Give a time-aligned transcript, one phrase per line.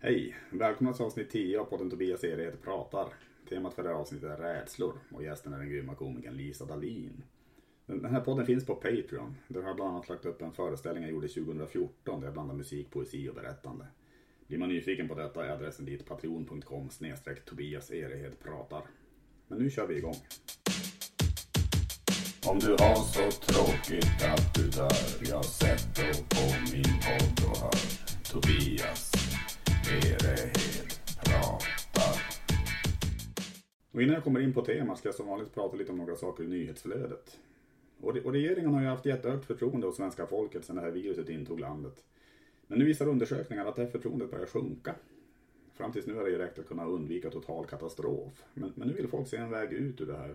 [0.00, 0.36] Hej!
[0.50, 3.12] Välkomna till avsnitt 10 av podden Tobias Erehed pratar.
[3.48, 7.22] Temat för det här avsnittet är rädslor och gästen är den grymma komikern Lisa Dahlin.
[7.86, 9.36] Den här podden finns på Patreon.
[9.48, 12.54] Där har jag bland annat lagt upp en föreställning jag gjorde 2014 där jag blandar
[12.54, 13.86] musik, poesi och berättande.
[14.46, 18.82] Blir man nyfiken på detta är adressen dit patreon.com snedstreck Tobias Erehed pratar.
[19.48, 20.16] Men nu kör vi igång.
[22.46, 27.72] Om du har så tråkigt att du dör, jag sätter på min podd och hör
[28.32, 29.27] Tobias
[31.24, 32.22] Pratar.
[33.92, 36.16] Och innan jag kommer in på temat ska jag som vanligt prata lite om några
[36.16, 37.38] saker i nyhetsflödet.
[38.00, 41.28] Och, och regeringen har ju haft jättehögt förtroende hos svenska folket sedan det här viruset
[41.28, 42.04] intog landet.
[42.66, 44.94] Men nu visar undersökningar att det här förtroendet börjar sjunka.
[45.74, 48.42] Fram tills nu har det ju räckt att kunna undvika total katastrof.
[48.54, 50.34] Men, men nu vill folk se en väg ut ur det här.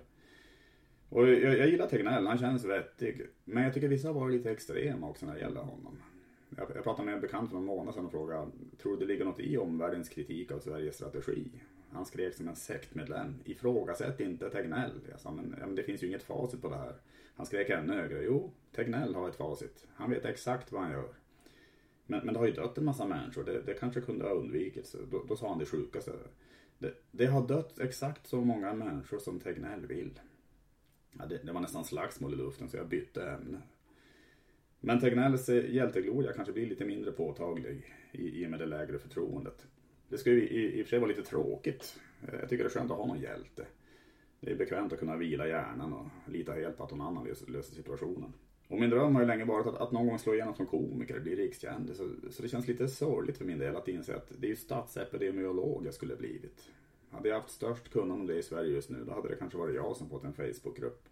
[1.09, 3.21] Och jag, jag gillar Tegnell, han känns vettig.
[3.43, 5.97] Men jag tycker vissa har varit lite extrema också när det gäller honom.
[6.57, 9.25] Jag, pratade med en bekant för någon månad sedan och frågade, tror du det ligger
[9.25, 11.51] något i omvärldens kritik av Sveriges strategi?
[11.91, 15.01] Han skrek som en sektmedlem, ifrågasätt inte Tegnell.
[15.09, 16.95] Jag sa, men, ja, men det finns ju inget facit på det här.
[17.35, 19.87] Han skrek ännu högre, jo, Tegnell har ett facit.
[19.93, 21.13] Han vet exakt vad han gör.
[22.05, 24.95] Men, men det har ju dött en massa människor, det, det kanske kunde ha undvikits.
[25.11, 26.11] Då, då sa han det sjukaste.
[26.77, 30.19] Det, det har dött exakt så många människor som Tegnell vill.
[31.19, 33.61] Ja, det, det, var nästan slagsmål i luften så jag bytte ämne.
[34.85, 39.67] Men Tegnells hjältegloria kanske blir lite mindre påtaglig i, i och med det lägre förtroendet.
[40.09, 41.99] Det ska ju i, i och för sig vara lite tråkigt.
[42.27, 43.65] Eh, jag tycker det är skönt att ha någon hjälte.
[44.39, 47.51] Det är bekvämt att kunna vila hjärnan och lita helt på att någon annan löser,
[47.51, 48.33] löser situationen.
[48.67, 51.15] Och min dröm har ju länge varit att, att någon gång slå igenom som komiker
[51.15, 51.97] och bli rikskändis.
[51.97, 54.55] Så, så det känns lite sorgligt för min del att inse att det är ju
[54.55, 56.69] statsepidemiolog jag skulle blivit.
[57.09, 59.57] Hade jag haft störst kunnande om det i Sverige just nu, då hade det kanske
[59.57, 61.09] varit jag som fått en Facebookgrupp.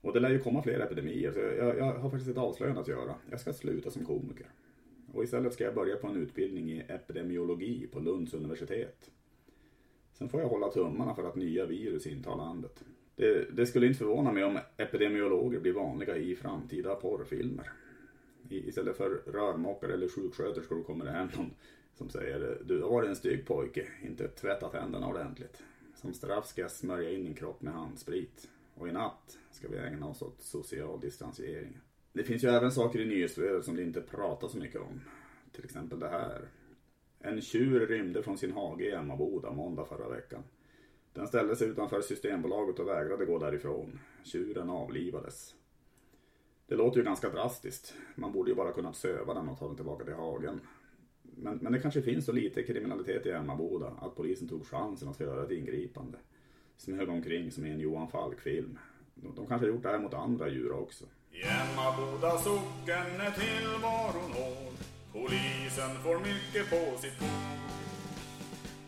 [0.00, 2.88] Och det lär ju komma fler epidemier, så jag, jag har faktiskt ett avslöjande att
[2.88, 3.14] göra.
[3.30, 4.46] Jag ska sluta som komiker.
[5.12, 9.10] Och istället ska jag börja på en utbildning i epidemiologi på Lunds universitet.
[10.12, 12.84] Sen får jag hålla tummarna för att nya virus intar landet.
[13.16, 17.72] Det, det, skulle inte förvåna mig om epidemiologer blir vanliga i framtida porrfilmer.
[18.48, 21.50] I, istället för rörmokare eller sjuksköterskor kommer det hem någon
[21.94, 25.62] som säger du har varit en stygg pojke, inte tvättat händerna ordentligt.
[25.94, 28.48] Som straff ska jag smörja in din kropp med handsprit.
[28.80, 31.78] Och i natt ska vi ägna oss åt social distansiering.
[32.12, 35.00] Det finns ju även saker i nyhetsflödet som det inte pratas så mycket om.
[35.52, 36.48] Till exempel det här.
[37.18, 40.42] En tjur rymde från sin hage i Emmaboda måndag förra veckan.
[41.12, 43.98] Den ställde sig utanför Systembolaget och vägrade gå därifrån.
[44.24, 45.54] Tjuren avlivades.
[46.66, 47.94] Det låter ju ganska drastiskt.
[48.14, 50.60] Man borde ju bara kunnat söva den och ta den tillbaka till hagen.
[51.22, 55.20] Men, men det kanske finns så lite kriminalitet i Emmaboda att polisen tog chansen att
[55.20, 56.18] göra ett ingripande.
[56.80, 58.78] Smög omkring som i en Johan Falk-film.
[59.14, 61.04] De, de kanske gjort det här mot andra djur också.
[61.32, 64.74] I Emmaboda socken är tillvaron hård.
[65.12, 67.70] Polisen får mycket på sitt bord.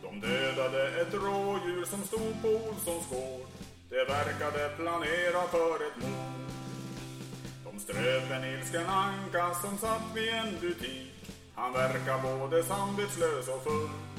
[0.02, 3.48] De dödade ett rådjur som stod på Olssons gård.
[3.88, 6.50] Det verkade planera för ett mord.
[7.64, 11.34] De ströp en ilsken anka som satt vid en butik.
[11.54, 14.11] Han verkar både samvetslös och full.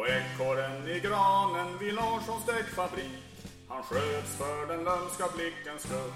[0.00, 3.22] Och ekorren i granen vid Larssons däckfabrik.
[3.68, 6.12] Han sköts för den lömska blickens skull.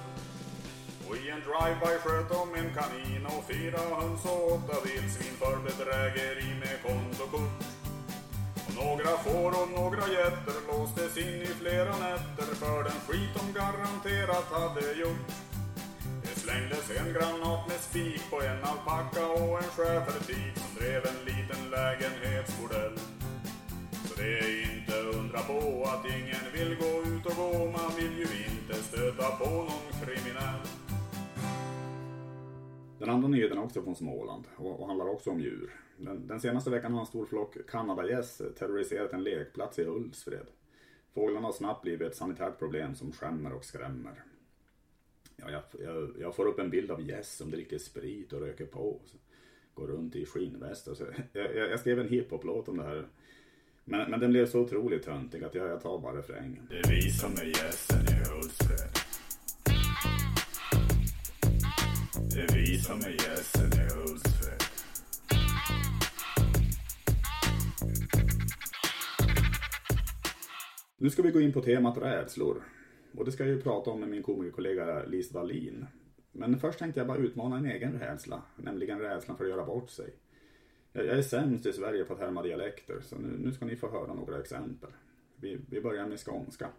[1.09, 5.57] Och i en drive-by sköt de en kanin och fyra höns och åtta vildsvin för
[5.67, 7.61] bedrägeri med kontokort.
[8.67, 13.53] Och några får och några getter låstes in i flera nätter för den skit de
[13.61, 15.31] garanterat hade gjort.
[16.23, 21.21] Det slängdes en granat med spik på en alpacka och en schäfertik som drev en
[21.25, 22.99] liten lägenhetsbordell.
[24.15, 28.19] Så det är inte undra på att ingen vill gå ut och gå, man vill
[28.19, 30.61] ju inte stöta på någon kriminell.
[32.99, 35.75] Den andra nyheten är också från Småland och, handlar också om djur.
[35.97, 40.47] Den, den, senaste veckan har en stor flock kanadagäss terroriserat en lekplats i Ulvsfred.
[41.15, 44.23] Fåglarna har snabbt blivit ett sanitärt problem som skämmer och skrämmer.
[45.37, 48.67] Ja, jag, jag, jag får upp en bild av gäss som dricker sprit och röker
[48.67, 49.01] på.
[49.05, 49.17] Så
[49.75, 53.09] går runt i skinnväst Så jag, jag, skrev en hiphop-låt om det här.
[53.85, 56.67] Men, men den blev så otroligt töntig att jag, jag tar bara refrängen.
[56.71, 58.91] Det är vi som är gässen i Hultsfred.
[62.35, 64.63] Det är vi som är gässen i Hultsfred.
[70.99, 72.63] Nu ska vi gå in på temat rädslor.
[73.17, 75.87] Och det ska jag ju prata om med min komikerkollega Lisa Wallin.
[76.33, 79.91] Men först tänkte jag bara utmana en egen rädsla, nämligen rädslan för att göra bort
[79.91, 80.15] sig.
[80.97, 83.91] Jag är sämst i Sverige på att härma dialekter, så nu, nu ska ni få
[83.91, 84.91] höra några exempel.
[85.37, 86.71] Vi, vi börjar med skånska.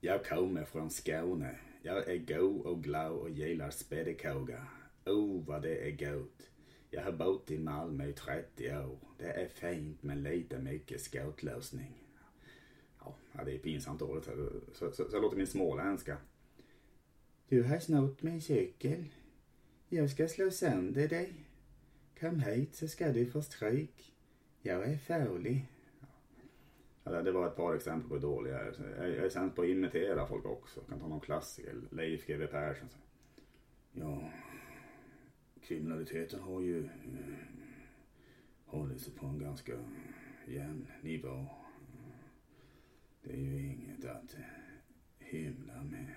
[0.00, 1.58] Jag kommer från Skåne.
[1.82, 4.66] Jag är god och glad och gillar spettekaka.
[5.06, 6.50] Oh, vad det är gott.
[6.90, 8.98] Jag har bott i Malmö i 30 år.
[9.18, 12.04] Det är fint men lite mycket skottlossning.
[12.98, 14.24] Ja, det är pinsamt dåligt.
[14.24, 16.16] Så, så, så, så låter min småländska.
[17.48, 19.04] Du har snott min cykel.
[19.88, 21.34] Jag ska slå sönder dig.
[22.24, 24.14] Kom hit så ska du få stryk.
[24.62, 25.66] Jag är farlig.
[27.04, 28.74] Ja, det var ett par exempel på hur dålig jag är.
[28.98, 30.80] Jag är sämst på att imitera folk också.
[30.80, 31.74] Jag kan ta någon klassiker.
[31.90, 32.88] Leif GW Persson.
[33.92, 34.30] Ja,
[35.62, 36.90] kriminaliteten har ju eh,
[38.64, 39.72] hållit sig på en ganska
[40.46, 41.46] jämn nivå.
[43.22, 44.36] Det är ju inget att
[45.18, 46.14] hymla med.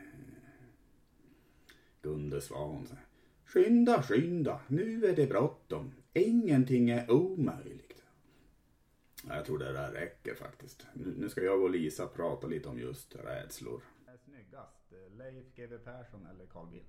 [2.01, 2.87] Gunde Svan.
[3.47, 5.93] Skynda, skynda, nu är det bråttom.
[6.13, 8.03] Ingenting är omöjligt.
[9.27, 10.87] Jag tror det där räcker faktiskt.
[10.93, 13.81] Nu ska jag och Lisa prata lite om just rädslor.
[14.25, 16.87] Snyggast, Leif GW Persson eller Carl Bildt?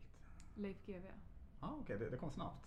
[0.54, 1.06] Leif GW.
[1.06, 1.12] Ja,
[1.60, 2.06] ah, okej, okay.
[2.06, 2.66] det, det, kom snabbt.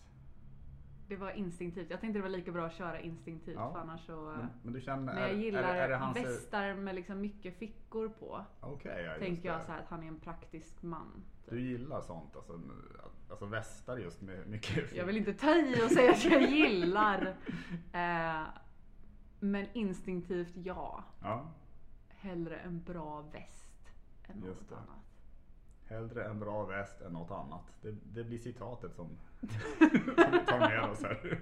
[1.08, 1.90] Det var instinktivt.
[1.90, 3.74] Jag tänkte det var lika bra att köra instinktivt ja.
[3.74, 4.22] för annars så...
[4.22, 5.14] Men, men, du känner...
[5.14, 6.18] Men jag gillar är, är det hans...
[6.18, 8.46] västar med liksom mycket fickor på.
[8.62, 11.24] Okej, okay, ja, Tänker jag så här att han är en praktisk man.
[11.44, 11.50] Typ.
[11.54, 12.36] Du gillar sånt?
[12.36, 12.62] Alltså,
[13.32, 14.98] alltså västar just med mycket fickor?
[14.98, 17.36] Jag vill inte ta i och säga att jag gillar.
[17.94, 18.44] eh,
[19.40, 21.04] men instinktivt ja.
[21.22, 21.52] ja.
[22.08, 23.92] Hellre en bra väst
[24.28, 24.98] än något annat.
[25.86, 27.74] Hellre en bra väst än något annat.
[27.82, 29.08] Det, det blir citatet som,
[29.40, 29.50] som
[30.32, 31.40] vi tar med oss här.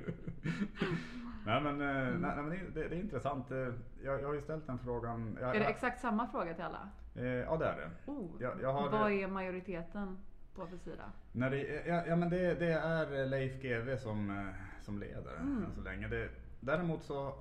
[1.45, 2.21] nej men, mm.
[2.21, 3.51] nej, men det, det, är intressant.
[3.51, 3.57] Eh,
[4.03, 5.37] jag, jag har ju ställt den frågan.
[5.41, 6.89] Jag, är det exakt samma fråga till alla?
[7.15, 8.11] Eh, ja det är det.
[8.11, 10.17] Oh, jag, jag vad är majoriteten
[10.59, 11.11] på för sida?
[11.31, 14.49] När det, ja, ja men det, det är Leif GW som,
[14.81, 15.63] som leder mm.
[15.63, 16.07] än så länge.
[16.07, 16.29] Det,
[16.59, 17.33] däremot så,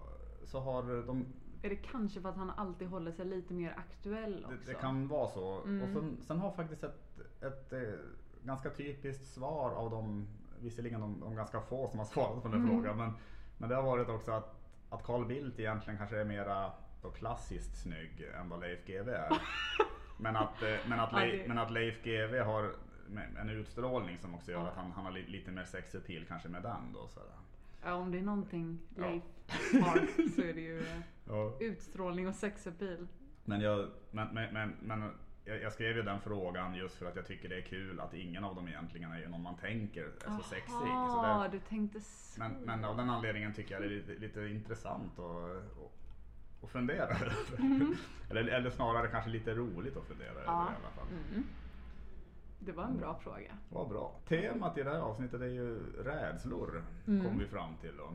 [0.44, 1.26] så har de
[1.62, 4.56] är det kanske för att han alltid håller sig lite mer aktuell också?
[4.66, 5.62] Det, det kan vara så.
[5.62, 5.82] Mm.
[5.82, 8.00] Och sen, sen, har faktiskt ett, ett, ett, eh,
[8.42, 10.28] ganska typiskt svar av de,
[10.60, 12.68] visserligen de, de ganska få som har svarat på den mm.
[12.68, 13.12] frågan, men,
[13.58, 14.56] men det har varit också att,
[14.90, 16.72] att Carl Bildt egentligen kanske är mera
[17.02, 19.28] då klassiskt snygg än vad Leif GW är.
[20.18, 22.74] men, att, eh, men, att Leif, men att Leif GW har
[23.40, 26.62] en utstrålning som också gör att han, han har lite mer sex appeal kanske med
[26.62, 27.08] den då.
[27.08, 27.28] Sådär.
[27.82, 29.22] Ja, om det är någonting Leif
[29.72, 29.80] ja.
[29.80, 30.86] har så är det ju
[31.24, 31.56] ja.
[31.60, 33.08] utstrålning och sexappeal.
[33.44, 35.10] Men jag, men, men, men, men
[35.44, 38.14] jag, jag, skrev ju den frågan just för att jag tycker det är kul att
[38.14, 40.88] ingen av dem egentligen är någon man tänker är så sexig.
[40.88, 42.40] Ja, du tänkte så.
[42.40, 47.04] Men, men av den anledningen tycker jag det är lite, lite intressant att, att fundera
[47.04, 47.32] över.
[47.58, 47.94] Mm.
[48.30, 50.62] eller, eller snarare kanske lite roligt att fundera ja.
[50.62, 51.08] över i alla fall.
[51.32, 51.44] Mm.
[52.58, 53.58] Det var en bra fråga.
[53.68, 54.20] Vad bra.
[54.28, 57.26] Temat i det här avsnittet är ju rädslor, mm.
[57.26, 57.96] kom vi fram till.
[57.96, 58.12] Då.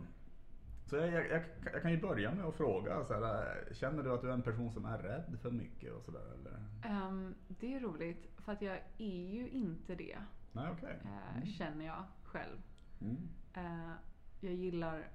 [0.86, 1.44] Så jag, jag, jag,
[1.74, 4.42] jag, kan ju börja med att fråga, så här, känner du att du är en
[4.42, 5.94] person som är rädd för mycket?
[5.94, 7.08] Och så där, eller?
[7.08, 10.18] Um, det är roligt, för att jag är ju inte det.
[10.52, 10.94] Nej, okay.
[10.94, 11.46] Uh, mm.
[11.46, 12.58] Känner jag själv.
[13.02, 13.18] Mm.
[13.58, 13.94] Uh,
[14.40, 15.08] jag gillar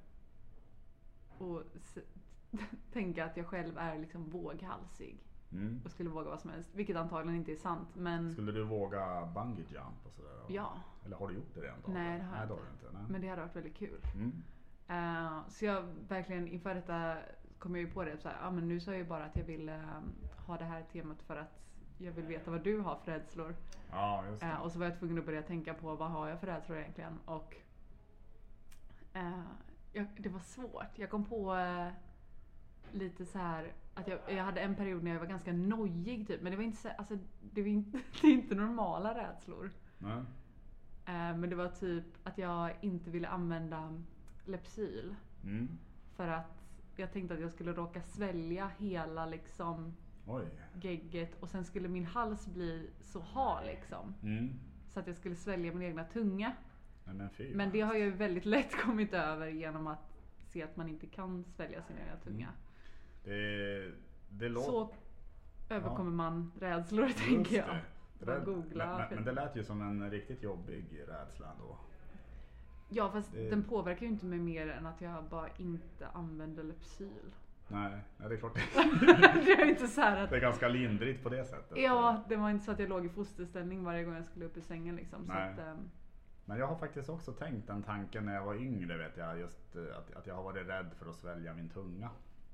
[1.38, 1.98] att
[2.92, 5.27] tänka att jag själv är liksom våghalsig.
[5.52, 5.80] Mm.
[5.84, 6.70] Och skulle våga vad som helst.
[6.74, 7.88] Vilket antagligen inte är sant.
[7.94, 8.30] Men...
[8.30, 10.44] Skulle du våga bungee jump och sådär?
[10.48, 10.72] Ja.
[11.04, 11.78] Eller har du gjort det redan?
[11.86, 12.54] Nej det har jag inte.
[12.54, 12.98] inte.
[12.98, 13.02] Nej.
[13.08, 14.00] Men det hade varit väldigt kul.
[14.14, 14.32] Mm.
[14.90, 17.16] Uh, så jag verkligen inför detta
[17.58, 18.18] kom jag ju på det.
[18.18, 20.14] Så här, ah, men nu sa jag ju bara att jag ville um,
[20.46, 21.60] ha det här temat för att
[21.98, 23.56] jag vill veta vad du har för rädslor.
[23.90, 26.40] Ja, just uh, och så var jag tvungen att börja tänka på vad har jag
[26.40, 27.18] för rädslor egentligen.
[27.24, 27.56] Och
[29.16, 29.42] uh,
[29.92, 30.98] jag, det var svårt.
[30.98, 31.56] Jag kom på
[32.92, 36.42] lite så här att jag, jag hade en period när jag var ganska nojig typ.
[36.42, 39.70] Men det var inte så, alltså, det, var inte, det är inte normala rädslor.
[39.98, 40.18] Nej.
[41.08, 44.02] Uh, men det var typ att jag inte ville använda
[44.44, 45.14] Lepsyl.
[45.44, 45.68] Mm.
[46.16, 46.64] För att
[46.96, 50.44] jag tänkte att jag skulle råka svälja hela liksom Oj.
[50.82, 54.14] gegget och sen skulle min hals bli så hal liksom.
[54.22, 54.50] Mm.
[54.88, 56.52] Så att jag skulle svälja min egna tunga.
[57.04, 60.62] Nej, men, fy, men det har jag ju väldigt lätt kommit över genom att se
[60.62, 62.46] att man inte kan svälja sin egna tunga.
[62.46, 62.67] Mm.
[63.28, 63.92] Det,
[64.28, 64.66] det låter...
[64.66, 64.90] Så
[65.68, 66.30] överkommer ja.
[66.30, 67.66] man rädslor Just tänker jag.
[67.66, 67.80] Det.
[68.18, 68.98] Det där, googla.
[68.98, 71.78] Men, men, det lät ju som en riktigt jobbig rädsla ändå.
[72.88, 73.50] Ja fast det...
[73.50, 77.32] den påverkar ju inte mig mer än att jag bara inte använder Lepsyl.
[77.68, 78.54] Nej, nej det är klart
[79.44, 80.30] det är inte så att...
[80.30, 81.78] Det är ganska lindrigt på det sättet.
[81.78, 84.56] Ja, det var inte så att jag låg i fosterställning varje gång jag skulle upp
[84.56, 85.24] i sängen liksom.
[85.28, 85.52] Nej.
[85.52, 85.90] Att, um...
[86.44, 89.38] Men jag har faktiskt också tänkt den tanken när jag var yngre vet jag.
[89.38, 92.10] Just eh, att, att jag har varit rädd för att svälja min tunga.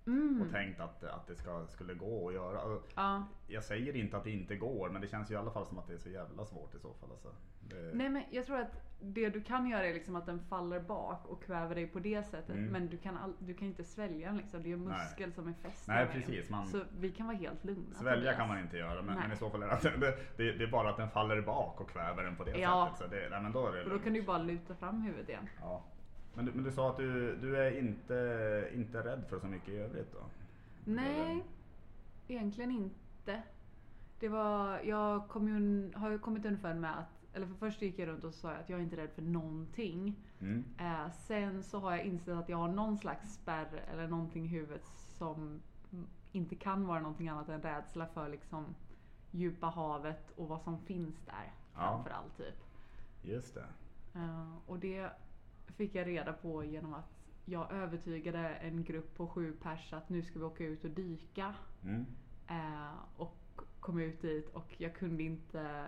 [0.06, 0.42] Mm.
[0.42, 2.78] Och tänkt att, att det ska, skulle gå att göra.
[2.94, 3.26] Ja.
[3.46, 5.78] Jag säger inte att det inte går men det känns ju i alla fall som
[5.78, 7.10] att det är så jävla svårt i så fall.
[7.10, 7.28] Alltså.
[7.60, 7.90] Det...
[7.94, 11.26] Nej men jag tror att det du kan göra är liksom att den faller bak
[11.26, 12.56] och kväver dig på det sättet.
[12.56, 12.72] Mm.
[12.72, 14.62] Men du kan, all, du kan inte svälja den liksom.
[14.62, 15.32] Det är ju muskel Nej.
[15.32, 15.88] som är fäst.
[15.88, 16.50] Nej precis.
[16.50, 16.66] Man...
[16.66, 17.94] Så vi kan vara helt lugna.
[17.94, 20.70] Svälja kan man inte göra men, men i så fall är det, det, det, är
[20.70, 22.92] bara att den faller bak och kväver den på det ja.
[22.92, 23.10] sättet.
[23.10, 25.02] Så det, nej, men då är det och då kan du ju bara luta fram
[25.02, 25.48] huvudet igen.
[25.60, 25.84] Ja.
[26.34, 29.68] Men, du, men du sa att du, du är inte, inte rädd för så mycket
[29.68, 30.18] i övrigt då?
[30.84, 31.44] Nej,
[32.28, 33.42] egentligen inte.
[34.20, 37.98] Det var, jag kom ju, har ju kommit underfund med att, eller för först gick
[37.98, 40.16] jag runt och sa att jag är inte rädd för någonting.
[40.40, 40.64] Mm.
[40.78, 44.48] Eh, sen så har jag insett att jag har någon slags spärr eller någonting i
[44.48, 44.84] huvudet
[45.18, 45.60] som
[46.32, 48.74] inte kan vara någonting annat än rädsla för liksom
[49.30, 51.80] djupa havet och vad som finns där Ja.
[51.80, 52.64] framför allt typ.
[53.22, 53.66] Just det.
[54.14, 55.10] Eh, och det
[55.66, 57.10] fick jag reda på genom att
[57.44, 61.54] jag övertygade en grupp på sju pers att nu ska vi åka ut och dyka.
[61.84, 62.06] Mm.
[62.48, 63.36] Eh, och
[63.80, 65.84] kom ut dit och jag kunde inte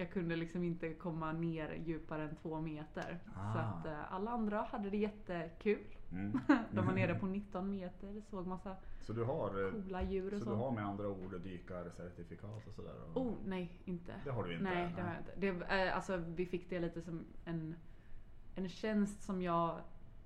[0.00, 3.18] jag kunde liksom inte komma ner djupare än två meter.
[3.24, 3.52] Så Ah.
[3.60, 5.78] att eh, alla andra hade det jättekul.
[6.12, 6.38] Mm.
[6.72, 10.38] De var nere på 19 meter, såg massa Så du har, eh, coola djur och
[10.38, 10.50] så så.
[10.50, 12.94] du har med andra ord dykarcertifikat och sådär?
[13.14, 14.14] och- Oh, nej, inte.
[14.24, 14.64] Det har du inte?
[14.64, 15.64] Nej, det har jag inte.
[15.66, 17.74] Det, eh, alltså, vi fick det lite som en,
[18.58, 19.78] en tjänst som jag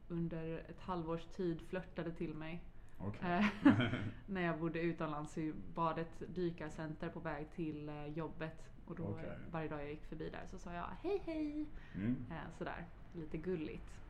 [0.09, 2.63] under ett halvårs tid flörtade till mig.
[2.99, 3.51] Okej.
[3.65, 3.73] Eh,
[4.27, 8.69] när jag bodde utomlands så var det ett dykarcenter på väg till eh, jobbet.
[8.87, 11.67] Och då eh, varje dag jag gick förbi där så sa jag hej hej.
[11.95, 12.17] Mm.
[12.31, 14.01] Eh, sådär, lite gulligt.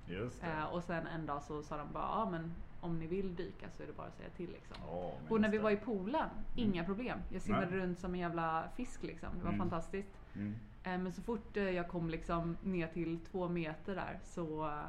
[0.72, 3.82] Och sen en dag så sa de bara, ja men om ni vill dyka så
[3.82, 4.76] är det bara att säga till liksom.
[5.22, 7.18] Men Och när vi var i poolen, inga problem.
[7.28, 7.78] Jag simmade Nej.
[7.78, 9.28] runt som en jävla fisk liksom.
[9.38, 9.58] Det var Mm.
[9.58, 10.18] fantastiskt.
[10.34, 10.54] Mm.
[10.84, 14.82] Eh, Men så fort eh, jag kom liksom ner till två meter där så uh,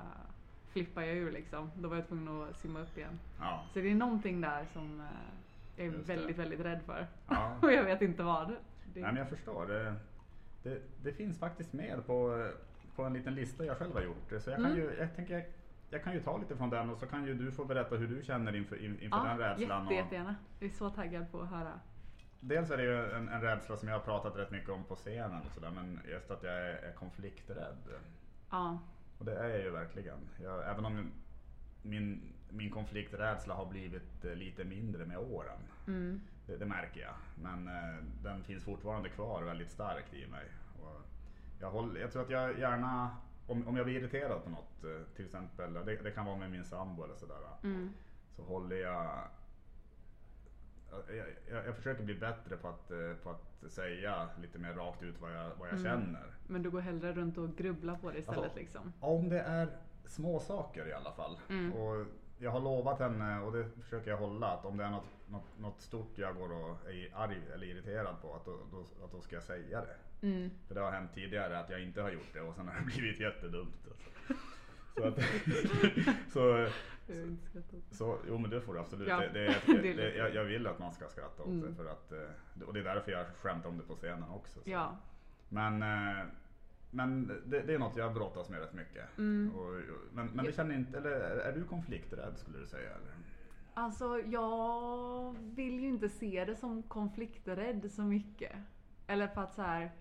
[0.71, 1.71] flippade jag ur liksom.
[1.75, 3.19] Då var jag tvungen att simma upp igen.
[3.39, 3.63] Ja.
[3.73, 5.05] Så det är någonting där som eh,
[5.75, 7.07] jag är väldigt, väldigt rädd för.
[7.29, 7.57] Ja.
[7.61, 8.47] Och jag vet inte vad.
[8.47, 8.55] Det,
[9.01, 9.65] Nej, men jag förstår.
[9.67, 9.95] Det,
[10.63, 12.49] det, det finns faktiskt med på,
[12.95, 14.29] på en liten lista jag själv har gjort.
[14.29, 14.77] Så jag kan, Mm.
[14.77, 15.43] ju, jag tänker, jag,
[15.89, 18.07] jag kan ju ta lite från den och så kan ju du få berätta hur
[18.07, 19.83] du känner inför, in- inför den rädslan.
[19.83, 20.35] jätte, och- jättegärna.
[20.59, 21.79] Jag är så taggad på att höra.
[22.45, 24.95] Dels är det ju en, en rädsla som jag har pratat rätt mycket om på
[24.95, 27.89] scenen och sådär, men just att jag är, är konflikträdd.
[28.49, 28.79] Ja.
[29.17, 30.19] Och det är jag ju verkligen.
[30.41, 31.11] Jag, även om
[31.81, 35.59] min, min konflikträdsla har blivit eh, lite mindre med åren.
[35.87, 36.21] Mm.
[36.47, 37.15] Det, det märker jag.
[37.35, 40.45] Men eh, den finns fortfarande kvar väldigt starkt i mig.
[40.81, 41.01] Och
[41.59, 45.15] jag, håller, jag tror att jag gärna, om, om jag blir irriterad på något, eh,
[45.15, 47.37] till exempel, det, det kan vara med min sambo eller sådär.
[47.63, 47.93] Mm.
[48.35, 49.27] Så håller jag
[51.07, 55.03] jag, jag, jag försöker bli bättre på att, eh, på att säga lite mer rakt
[55.03, 55.83] ut vad jag, vad jag Mm.
[55.83, 56.23] känner.
[56.47, 58.93] Men du går hellre runt och grubblar på det istället Alltså, liksom.
[58.99, 59.67] Om det är
[60.05, 61.39] små saker i alla fall.
[61.49, 61.73] Mm.
[61.73, 62.05] Och
[62.37, 65.59] jag har lovat henne, och det försöker jag hålla, att om det är något, något,
[65.59, 69.21] något stort jag går och är arg eller irriterad på, att då, då, att då
[69.21, 70.27] ska jag säga det.
[70.27, 70.49] Mm.
[70.67, 72.85] För det har hänt tidigare att jag inte har gjort det och sen har det
[72.95, 73.87] blivit jättedumt.
[73.87, 74.09] Alltså.
[74.95, 75.19] Så, att,
[76.33, 76.67] så,
[77.91, 79.07] Så, jo men det får du absolut.
[79.07, 81.61] Ja, Det, det, det det, jag, jag vill att man ska skratta åt Mm.
[81.69, 81.75] det.
[81.75, 84.59] För att, eh, och det är därför jag skämtar om det på scenen också.
[84.59, 84.69] Så.
[84.69, 84.97] Ja.
[85.49, 86.25] Men, eh,
[86.91, 89.17] men det, det är något jag brottas med rätt mycket.
[89.17, 89.55] Mm.
[89.55, 89.73] Och,
[90.13, 92.89] men men det känner inte, eller är du konflikträdd skulle du säga?
[92.89, 93.13] Eller?
[93.73, 98.51] Alltså jag vill ju inte se det som konflikträdd så mycket.
[99.07, 99.91] Eller för att så här.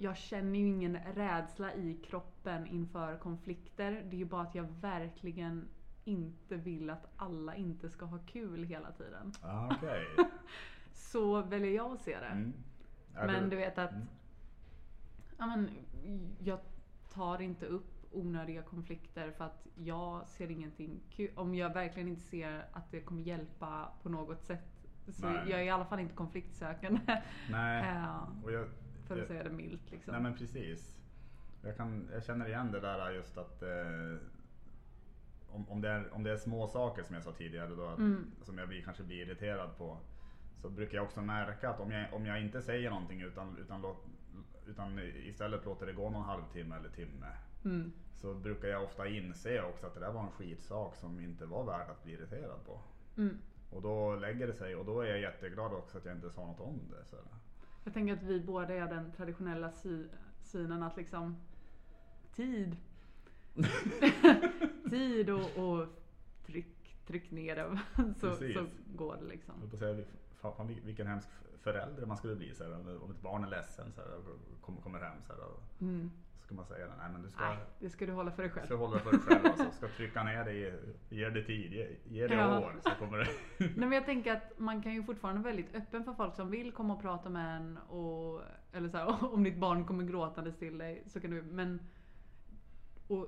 [0.00, 3.90] Jag känner ju ingen rädsla i kroppen inför konflikter.
[3.92, 5.68] Det är ju bara att jag verkligen
[6.04, 9.32] inte vill att alla inte ska ha kul hela tiden.
[9.42, 10.04] Ah, Okej.
[10.92, 12.26] Så väljer jag att se det.
[12.26, 12.52] Mm.
[13.14, 14.06] Men du vet att Mm.
[15.38, 15.70] ja, men,
[16.38, 16.58] jag
[17.12, 21.30] tar inte upp onödiga konflikter för att jag ser ingenting kul.
[21.36, 24.86] Om jag verkligen inte ser att det kommer hjälpa på något sätt.
[25.08, 25.50] Så Nej.
[25.50, 27.00] jag är i alla fall inte konfliktsökande.
[27.50, 27.94] Nej.
[28.44, 28.68] Och jag,
[29.08, 29.90] för att jag, säga det milt.
[29.90, 30.12] Liksom.
[30.12, 30.98] nej men precis.
[31.62, 34.16] Jag, kan, jag känner igen det där just att eh,
[35.50, 38.30] om, om, det är, om det är små saker som jag sa tidigare då, Mm.
[38.42, 39.98] som jag blir, kanske blir irriterad på.
[40.62, 43.80] Så brukar jag också märka att om jag, om jag inte säger någonting utan, utan,
[43.82, 44.06] låt,
[44.66, 47.26] utan istället låter det gå någon halvtimme eller timme.
[47.64, 47.92] Mm.
[48.14, 51.64] Så brukar jag ofta inse också att det där var en skitsak som inte var
[51.64, 52.80] värd att bli irriterad på.
[53.16, 53.38] Mm.
[53.70, 56.46] Och då lägger det sig och då är jag jätteglad också att jag inte sa
[56.46, 57.04] något om det.
[57.04, 57.16] Så.
[57.88, 60.08] Jag tänker att vi båda är den traditionella sy-
[60.42, 61.36] synen att liksom
[62.34, 62.76] tid.
[64.90, 65.86] tid och, och
[66.46, 67.78] tryck, tryck ner det.
[68.20, 68.54] så, Precis.
[68.56, 68.66] så
[68.96, 69.54] går det liksom.
[69.60, 70.04] Jag att säga,
[70.34, 71.28] fan, fan, vil- vilken hemsk
[71.58, 74.08] förälder man skulle bli så här, om- ett barn är ledsen så här,
[74.60, 76.10] kommer, kommer hem så här, och Mm.
[76.48, 78.66] Ska man säga nej men du ska, Nej, det ska du hålla för dig själv.
[78.66, 80.74] ska hålla det för dig själv alltså, ska trycka ner dig,
[81.08, 82.60] ge det tid, ge, ge det Ja.
[82.60, 83.26] år så kommer det.
[83.58, 86.50] Nej, men jag tänker att man kan ju fortfarande vara väldigt öppen för folk som
[86.50, 87.78] vill komma och prata med en.
[87.78, 88.40] Och,
[88.72, 91.80] eller så här, om ditt barn kommer gråtandes till dig så kan du, men
[93.08, 93.26] och,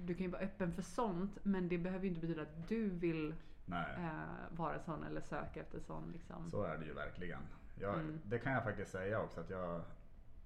[0.00, 2.88] du kan ju vara öppen för sånt men det behöver ju inte betyda att du
[2.90, 3.34] vill
[3.68, 4.08] eh,
[4.50, 6.10] vara sån eller söka efter sån.
[6.12, 6.50] Liksom.
[6.50, 7.40] så är det ju verkligen.
[7.80, 8.20] Jag, Mm.
[8.24, 9.80] Det kan jag faktiskt säga också att jag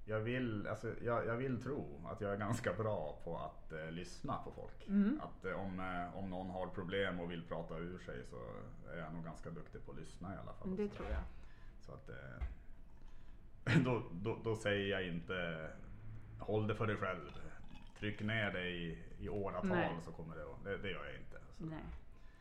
[0.05, 3.91] jag, vill, alltså, jag, jag vill tro att jag är ganska bra på att eh,
[3.91, 4.89] lyssna på folk.
[4.89, 5.21] Mm.
[5.23, 8.37] Att eh, om, eh, om någon har problem och vill prata ur sig så
[8.93, 10.77] är jag nog ganska duktig på att lyssna i alla fall.
[10.77, 11.23] Det tror jag.
[11.81, 12.47] Så att eh,
[13.85, 15.71] då, då, då säger jag inte
[16.39, 17.31] håll det för dig själv.
[17.99, 19.99] Tryck ner det i, i åratal Nej.
[20.05, 21.39] så kommer det att, det, det gör jag inte.
[21.59, 21.85] Så, Nej.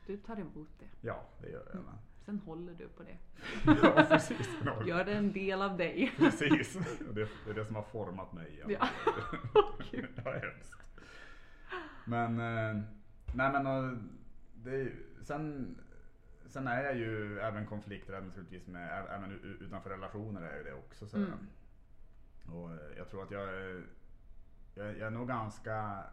[0.08, 0.88] Du tar emot det.
[1.02, 1.84] ja, det gör jag.
[1.84, 1.98] Men.
[2.26, 3.18] Sen håller du på det.
[3.84, 4.50] ja, precis.
[4.86, 6.14] Gör det en del av dig.
[6.18, 6.74] precis.
[7.14, 8.64] Det, det är det som har format mig.
[8.68, 8.70] Ja.
[9.92, 10.82] ja, hemskt.
[12.06, 12.84] Men, eh,
[13.36, 13.98] nej men och
[14.54, 15.76] det, är sen,
[16.46, 21.08] sen är jag ju även konflikträdd naturligtvis med, även utanför relationer är jag det också.
[21.08, 21.18] Så.
[21.18, 21.48] Mm.
[22.54, 23.84] Och eh, jag tror att jag är,
[24.76, 26.04] jag, jag är nog ganska,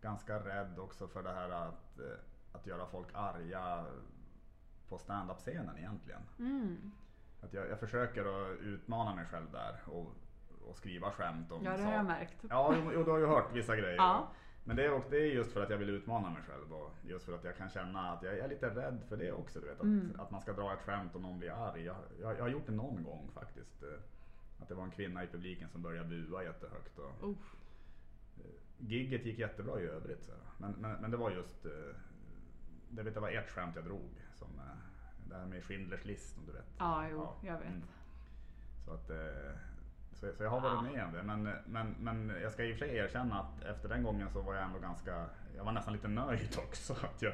[0.00, 2.18] ganska rädd också för det här att, eh,
[2.52, 3.86] att göra folk arga
[4.88, 6.20] på stand-up-scenen egentligen.
[6.38, 6.92] Mm.
[7.40, 8.20] Att jag, jag försöker
[8.52, 10.14] att utmana mig själv där och,
[10.68, 12.36] och skriva skämt om Ja, det har jag märkt.
[12.50, 13.96] Ja, jo, du har ju hört vissa grejer.
[13.96, 14.28] Ja.
[14.64, 16.92] Men det är, också- det är just för att jag vill utmana mig själv och
[17.02, 19.60] just för att jag kan känna att jag är lite rädd för det också.
[19.60, 20.20] Du vet, att, Mm.
[20.20, 21.82] att man ska dra ett skämt och någon blir arg.
[21.84, 23.82] Jag, jag, jag har gjort det någon gång faktiskt.
[23.82, 23.88] eh,
[24.62, 26.98] Att det var en kvinna i publiken som började bua jättehögt.
[26.98, 27.54] Och, Uff.
[28.78, 30.24] Gigget gick jättebra i övrigt.
[30.24, 30.32] Så.
[30.58, 31.72] Men, men, men det var just, eh,
[32.90, 34.10] det, vet, det var ett skämt jag drog.
[34.38, 34.64] Som, eh,
[35.28, 36.66] det här med Schindler's list om du vet.
[36.78, 37.66] Ja, jo, jag vet.
[37.68, 37.82] mm.
[38.84, 39.50] Så, att, eh,
[40.12, 40.92] så, så jag har varit Ja.
[40.92, 41.22] med om det.
[41.22, 44.42] Men, men, men jag ska i och för sig erkänna att efter den gången så
[44.42, 45.26] var jag ändå ganska,
[45.56, 46.92] jag var nästan lite nöjd också.
[46.92, 47.32] Att jag,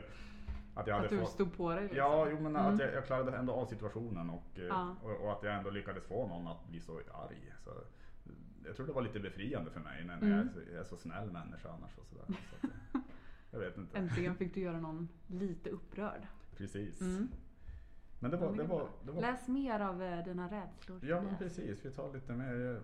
[0.74, 1.98] att jag Att hade du fått, stod på dig liksom.
[1.98, 2.74] Ja, jo, men Mm.
[2.74, 4.96] att jag, jag klarade ändå av situationen och, eh, Ja.
[5.02, 7.52] och, och att jag ändå lyckades få någon att bli så arg.
[7.64, 7.70] Så,
[8.66, 10.54] jag tror det var lite befriande för mig när när jag, är Mm.
[10.54, 11.98] så, jag är så snäll människa annars.
[11.98, 12.24] Och sådär.
[12.50, 12.72] Så att,
[13.50, 13.98] jag vet inte.
[13.98, 16.26] Äntligen fick du göra någon lite upprörd.
[16.56, 17.00] Precis.
[17.00, 17.28] Mm.
[18.18, 21.04] Men det var, det var, det var Läs mer av eh, dina rädslor.
[21.04, 22.82] Ja men precis, vi tar lite mer.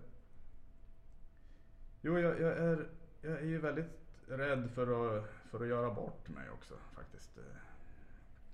[2.02, 2.88] Jo jag, jag, är,
[3.22, 7.38] jag är ju väldigt rädd för att, för att göra bort mig också faktiskt.
[7.38, 7.44] eh,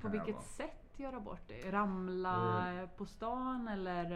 [0.00, 0.44] På vilket vara.
[0.44, 1.72] sätt göra bort det?
[1.72, 4.10] Ramla på stan eller?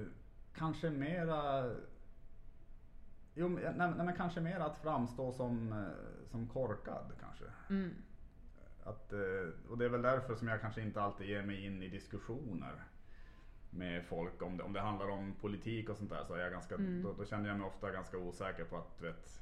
[0.00, 0.06] Eh,
[0.54, 1.70] kanske mera
[3.36, 5.84] Jo, nej, nej, men kanske mer att framstå som,
[6.30, 7.44] som korkad kanske.
[7.70, 7.94] Mm.
[8.84, 11.82] Att, eh, och det är väl därför som jag kanske inte alltid ger mig in
[11.82, 12.82] i diskussioner
[13.70, 14.42] med folk.
[14.42, 17.02] Om det, om det handlar om politik och sånt där så är jag ganska, Mm.
[17.02, 19.40] då, då känner jag mig ofta ganska osäker på att vet,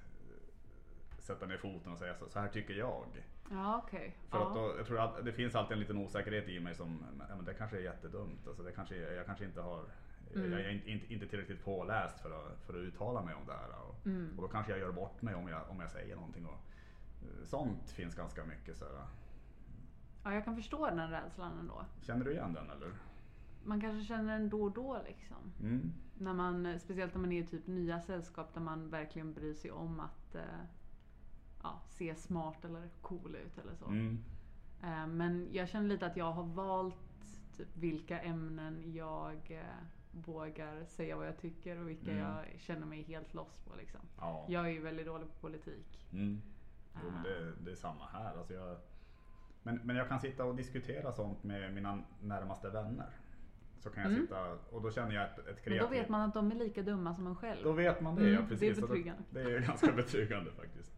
[1.19, 3.07] sätta ner foten och säga så, så här tycker jag.
[3.51, 4.17] Ja okej.
[4.31, 4.49] För Ja.
[4.49, 7.37] att då, jag tror att det finns alltid en liten osäkerhet i mig som, ja,
[7.37, 8.47] men det kanske är jättedumt.
[8.47, 9.85] Alltså det kanske, jag kanske inte har,
[10.35, 10.53] Mm.
[10.53, 13.53] jag är inte, inte, inte tillräckligt påläst för att, för att uttala mig om det
[13.53, 13.69] här.
[13.89, 14.35] Och, Mm.
[14.37, 16.47] och då kanske jag gör bort mig om jag, om jag säger någonting.
[16.47, 16.53] Och,
[17.23, 18.77] eh, sånt finns ganska mycket.
[18.77, 19.07] Så här.
[20.23, 21.85] Ja, jag kan förstå den rädslan ändå.
[22.03, 22.93] Känner du igen den eller?
[23.65, 25.53] Man kanske känner den då och då liksom.
[25.61, 25.93] Mm.
[26.19, 29.71] När man, speciellt när man är i typ nya sällskap där man verkligen bryr sig
[29.71, 30.43] om att eh,
[31.63, 33.87] ja, se smart eller cool ut eller så.
[33.87, 34.25] Mm.
[34.83, 36.95] Eh, men jag känner lite att jag har valt
[37.57, 42.23] typ vilka ämnen jag eh, vågar säga vad jag tycker och vilka Mm.
[42.23, 43.77] jag känner mig helt loss på.
[43.77, 44.01] Liksom.
[44.21, 44.47] Ja.
[44.49, 46.09] Jag är ju väldigt dålig på politik.
[46.13, 46.43] Mm.
[46.95, 48.37] Jo, men det, det är samma här.
[48.39, 48.77] Alltså jag,
[49.63, 53.11] men, men jag kan sitta och diskutera sånt med mina närmaste vänner.
[53.79, 54.23] Så kan jag Mm.
[54.23, 55.81] sitta och då känner jag ett, ett Men kreativt...
[55.81, 57.61] då vet man att de är lika dumma som en själv.
[57.65, 58.81] Då vet man det, Mm, ja det är precis.
[58.81, 59.23] Betryggande.
[59.31, 60.93] Det, det är ganska betryggande faktiskt.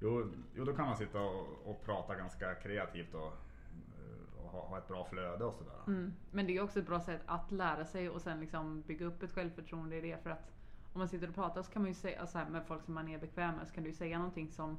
[0.00, 4.66] Jo, jo, då kan man sitta och, och prata ganska kreativt och, eh, och ha,
[4.68, 5.78] ha ett bra flöde och sådär.
[5.86, 6.12] Mm.
[6.30, 9.22] Men det är också ett bra sätt att lära sig och sen liksom bygga upp
[9.22, 10.22] ett självförtroende i det.
[10.22, 10.50] För att
[10.92, 12.94] om man sitter och pratar så kan man ju säga så här, med folk som
[12.94, 14.78] man är bekväm med så kan du säga någonting som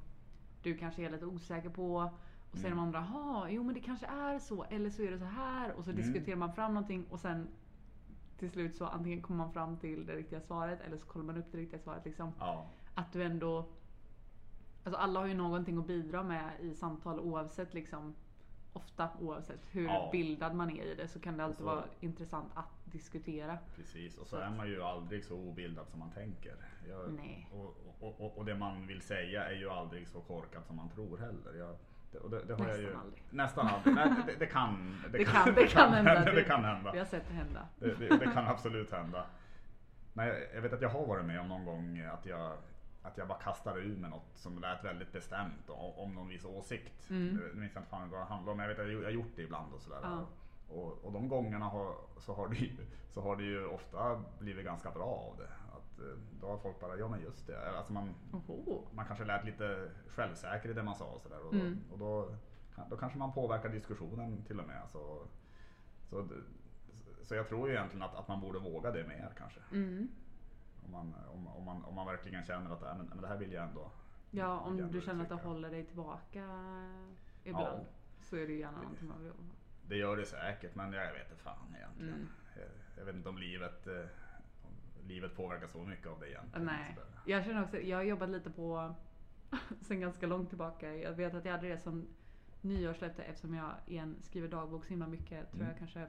[0.63, 2.09] du kanske är lite osäker på.
[2.51, 2.77] Och säger Mm.
[2.91, 5.71] de andra, jaha, jo men det kanske är så, eller så är det så här.
[5.71, 6.01] Och så Mm.
[6.01, 7.47] diskuterar man fram någonting och sen
[8.37, 11.37] till slut så antingen kommer man fram till det riktiga svaret eller så kollar man
[11.37, 12.05] upp det riktiga svaret.
[12.05, 12.31] Liksom.
[12.39, 13.65] Ja, Att du ändå...
[14.83, 18.15] Alltså alla har ju någonting att bidra med i samtal oavsett liksom
[18.73, 20.09] ofta oavsett hur Ja.
[20.11, 23.57] bildad man är i det så kan det alltid så- vara intressant att diskutera.
[23.75, 24.17] precis.
[24.17, 26.55] Och så är man ju aldrig så obildad som man tänker.
[26.89, 27.49] Jag, Nej.
[27.53, 30.89] Och, och, och, och det man vill säga är ju aldrig så korkat som man
[30.89, 31.53] tror heller.
[31.57, 31.75] Jag,
[32.11, 33.23] det, och det, det har jag Nästan ju, aldrig.
[33.29, 33.95] Nästan aldrig.
[33.95, 36.25] Nej, det, det kan Det kan, det kan hända.
[36.35, 36.91] Det kan hända.
[36.91, 37.67] Vi har sett det hända.
[37.79, 39.25] Det, det, det kan absolut hända.
[40.13, 42.57] Nej, jag- jag vet att jag har varit med om någon gång att jag,
[43.03, 46.45] att jag bara kastade ur med något som lät väldigt bestämt om, om någon viss
[46.45, 47.09] åsikt.
[47.09, 47.27] Mm.
[47.35, 49.09] Nu minns jag inte fan vad det handlar om, men jag vet att jag har
[49.09, 49.99] gjort det ibland och sådär.
[50.03, 50.25] Ja.
[50.69, 52.77] Och, och de gångerna har, så, har det, ju-
[53.09, 55.47] så har det ju ofta blivit ganska bra av det.
[56.01, 57.77] Eh, då har folk bara, ja men just det.
[57.77, 58.87] Alltså man, Oho.
[58.93, 61.45] man kanske lät lite självsäker i det man sa och sådär.
[61.45, 61.79] Och, då, Mm.
[61.91, 62.35] och då,
[62.89, 64.81] då kanske man påverkar diskussionen till och med.
[64.89, 65.27] Så,
[66.09, 66.27] så,
[67.23, 69.59] så jag tror ju egentligen att, att man borde våga det mer kanske.
[69.71, 70.07] Mm.
[70.85, 73.37] Om man, om, om man, om man verkligen känner att äh, men, men det här
[73.37, 73.91] vill jag ändå.
[74.31, 76.45] Ja, om du känner att det håller dig tillbaka
[77.43, 77.85] ibland.
[78.21, 79.51] Så är det ju gärna Det- någonting man vill jobba med.
[79.87, 82.13] Det gör det säkert men jag vet inte fan egentligen.
[82.13, 82.27] Mm.
[82.55, 82.65] Jag,
[82.97, 84.05] jag vet inte om livet, eh,
[85.07, 86.65] livet påverkar så mycket av det egentligen.
[86.65, 86.93] Nej.
[86.95, 87.07] Sådär.
[87.25, 88.95] Jag känner också, jag har jobbat lite på
[89.81, 90.95] sen ganska långt tillbaka.
[90.95, 92.07] Jag vet att jag hade det som
[92.61, 95.51] nyårslöfte eftersom jag igen skriver dagbok så himla mycket.
[95.51, 95.67] Tror Mm.
[95.67, 96.07] jag kanske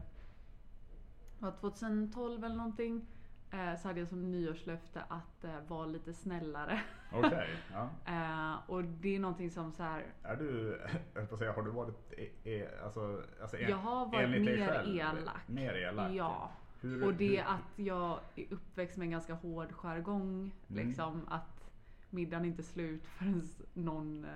[1.39, 3.07] var 2012 eller någonting.
[3.51, 6.81] Eh, så hade jag som nyårslöfte att eh, vara lite snällare.
[7.13, 7.89] Okej, ja.
[8.07, 10.07] Eh, och det är någonting som så här.
[10.23, 10.81] Är du,
[11.15, 14.67] jag på säga, har du varit e, e, alltså, alltså en, Jag har varit mer
[14.67, 15.49] själv, elak.
[15.49, 16.13] Mer elak?
[16.13, 16.51] Ja.
[16.83, 20.31] Hur, Och det hur, att jag är uppväxt med en ganska hård jargong.
[20.69, 20.87] Mm.
[20.87, 21.71] Liksom att
[22.11, 23.43] middagen inte är slut förrän
[23.75, 24.31] någon eh,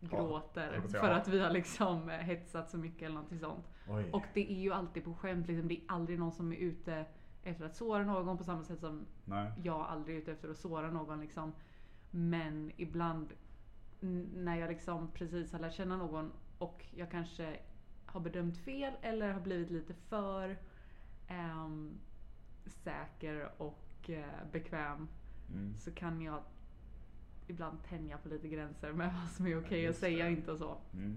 [0.00, 0.70] Ja, gråter.
[0.70, 1.16] säga, för ja.
[1.16, 3.68] att vi har liksom eh, hetsat så mycket eller någonting sånt.
[3.88, 4.10] Oj.
[4.12, 5.48] Och det är ju alltid på skämt.
[5.48, 5.68] Liksom.
[5.68, 7.04] Det är aldrig någon som är ute
[7.42, 9.52] efter att såra någon på samma sätt som Nej.
[9.62, 11.20] jag aldrig är ute efter att såra någon.
[11.20, 11.52] Liksom.
[12.10, 13.32] Men ibland
[14.34, 17.56] när jag liksom precis har lärt känna någon och jag kanske
[18.06, 20.56] har bedömt fel eller har blivit lite för
[21.30, 21.98] ehm,
[22.66, 25.08] säker och eh, bekväm
[25.54, 25.74] Mm.
[25.78, 26.42] så kan jag
[27.46, 30.24] ibland tänja på lite gränser med vad som är okej att just säga det.
[30.24, 30.78] och inte och så.
[30.94, 31.16] Mm.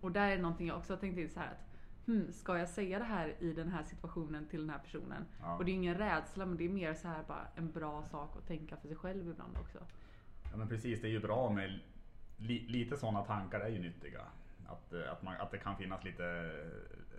[0.00, 1.68] Och där är någonting jag också har tänkt till så här att
[2.06, 5.24] hmm, ska jag säga det här i den här situationen till den här personen?
[5.40, 5.56] Ja.
[5.56, 8.36] Och det är ingen rädsla men det är mer så här bara en bra sak
[8.36, 9.78] att tänka för sig själv ibland också.
[10.50, 11.78] Ja men precis, det är ju bra med
[12.36, 14.22] li, lite sådana tankar är ju nyttiga.
[14.68, 16.22] Att, eh, att, man, att det kan finnas lite,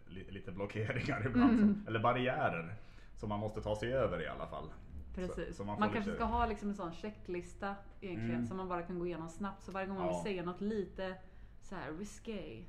[0.09, 1.59] li, lite blockeringar ibland, Mm.
[1.59, 2.75] som, eller barriärer
[3.15, 4.69] som man måste ta sig över i alla fall.
[5.15, 5.57] Precis.
[5.57, 8.47] Så- man man kanske lite- ska ha liksom en sån checklista egentligen Mm.
[8.47, 9.63] som man bara kan gå igenom snabbt.
[9.63, 10.13] Så varje gång man Ja.
[10.13, 11.15] vill säga något lite
[11.61, 12.63] så här risky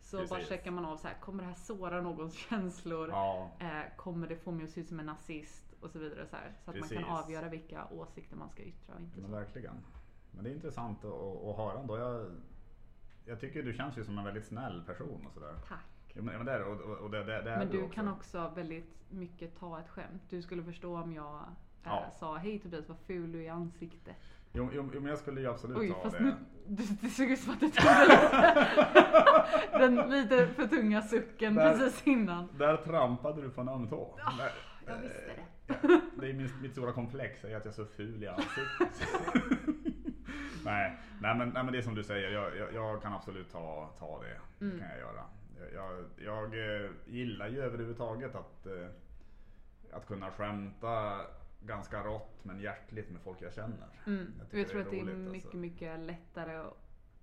[0.00, 0.48] så bara Precis.
[0.48, 3.08] checkar man av så här, kommer det här såra någons känslor?
[3.08, 5.74] Ja, Eh, kommer det få mig att se ut som en nazist?
[5.80, 6.26] Och så vidare.
[6.26, 6.98] Så, här, så att man Precis.
[6.98, 9.20] kan avgöra vilka åsikter man ska yttra och inte.
[9.20, 9.36] men Så.
[9.36, 9.74] verkligen.
[10.30, 11.98] Men det är intressant att, att, att höra ändå.
[11.98, 12.30] Jag,
[13.24, 15.54] jag tycker du känns ju som en väldigt snäll person och sådär.
[15.68, 15.84] Tack.
[16.14, 17.94] Ja, men, men det är, och, och, och det, det, det är Men du också.
[17.94, 20.22] kan också väldigt mycket ta ett skämt.
[20.28, 21.40] Du skulle förstå om jag eh,
[21.84, 22.10] Ja.
[22.18, 24.16] sa hej Tobias vad ful du är i ansiktet.
[24.52, 26.24] Jo, jo, men jag skulle ju absolut Oj, ta fast det.
[26.24, 26.34] nu,
[26.66, 28.98] det, det såg ut som att du tog det lite.
[29.78, 32.48] Den lite för tunga sucken Där- precis innan.
[32.58, 34.16] Där trampade du på en öm tå.
[34.16, 34.50] Där- Ah,
[34.86, 35.42] Jag visste det.
[35.82, 39.08] Ja, det är min, mitt stora komplex, är att jag är så ful i ansiktet.
[40.64, 43.52] nej, nej, men, nej men det är som du säger, jag, jag, jag kan absolut
[43.52, 44.40] ta, ta det.
[44.58, 44.78] Det Mm.
[44.78, 45.24] kan jag göra.
[45.74, 48.88] Jag, jag, eh, gillar ju överhuvudtaget att, eh,
[49.92, 51.20] att kunna skämta
[51.60, 53.88] ganska rått men hjärtligt med folk jag känner.
[54.06, 54.32] Mm.
[54.50, 55.56] Jag jag tror det att det är mycket, alltså.
[55.56, 56.70] mycket lättare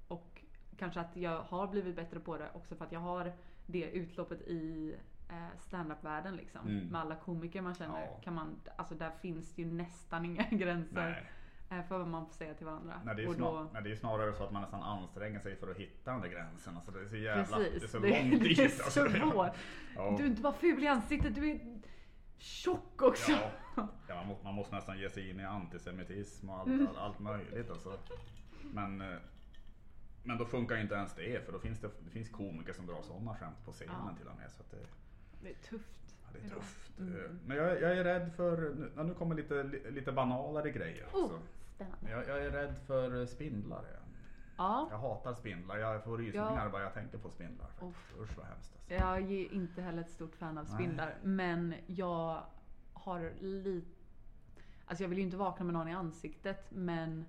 [0.08, 0.42] och,
[0.78, 3.34] kanske att jag har blivit bättre på det också för att jag har
[3.66, 4.96] det utloppet i
[5.30, 6.68] eh, standup-världen liksom.
[6.68, 6.88] Mm.
[6.88, 8.02] Med alla komiker man känner.
[8.02, 8.20] Ja.
[8.24, 11.32] Kan man, alltså där finns det ju nästan inga gränser Nej,
[11.70, 13.02] för vad man får säga till varandra.
[13.06, 15.40] nej, det är ju snar, då, nej, det är snarare så att man nästan anstränger
[15.40, 16.76] sig för att hitta den där gränsen.
[16.76, 18.60] Alltså det är så jävla, precis, det är så det, långt det dit.
[18.84, 19.10] alltså.
[19.10, 19.56] svårt.
[19.96, 20.16] Ja.
[20.18, 21.60] Du är inte bara ful i ansiktet, du är
[22.38, 23.32] tjock också.
[23.32, 26.88] Ja, ja man, måste, man måste nästan ge sig in i antisemitism och allt, Mm.
[26.88, 27.70] allt, allt möjligt.
[27.70, 27.98] Alltså.
[28.74, 29.18] Men, eh,
[30.24, 32.86] men då funkar ju inte ens det för då finns det, det finns komiker som
[32.86, 34.16] drar sådana skämt på scenen Ja.
[34.18, 34.52] till och med.
[34.52, 34.86] Så det,
[35.42, 36.16] Det är tufft.
[36.26, 37.00] ja, det är tufft.
[37.00, 37.16] Mm.
[37.26, 38.58] Eh, Men jag, jag är rädd för,
[38.96, 41.40] nu, nu kommer lite, li- lite banalare grejer också.
[41.80, 42.12] Spännande.
[42.12, 43.84] Jag, jag är rädd för spindlar.
[43.94, 44.00] Jag,
[44.58, 45.78] Ja, jag hatar spindlar.
[45.78, 47.68] Jag får rysningar bara jag tänker på spindlar.
[47.68, 48.20] faktiskt.
[48.20, 48.76] Usch vad hemskt.
[48.76, 48.94] Alltså.
[48.94, 50.74] jag är inte heller ett stort fan av Nej.
[50.74, 51.16] spindlar.
[51.24, 52.44] Men jag
[52.94, 53.88] har lite...
[54.86, 57.26] Alltså jag vill ju inte vakna med någon i ansiktet men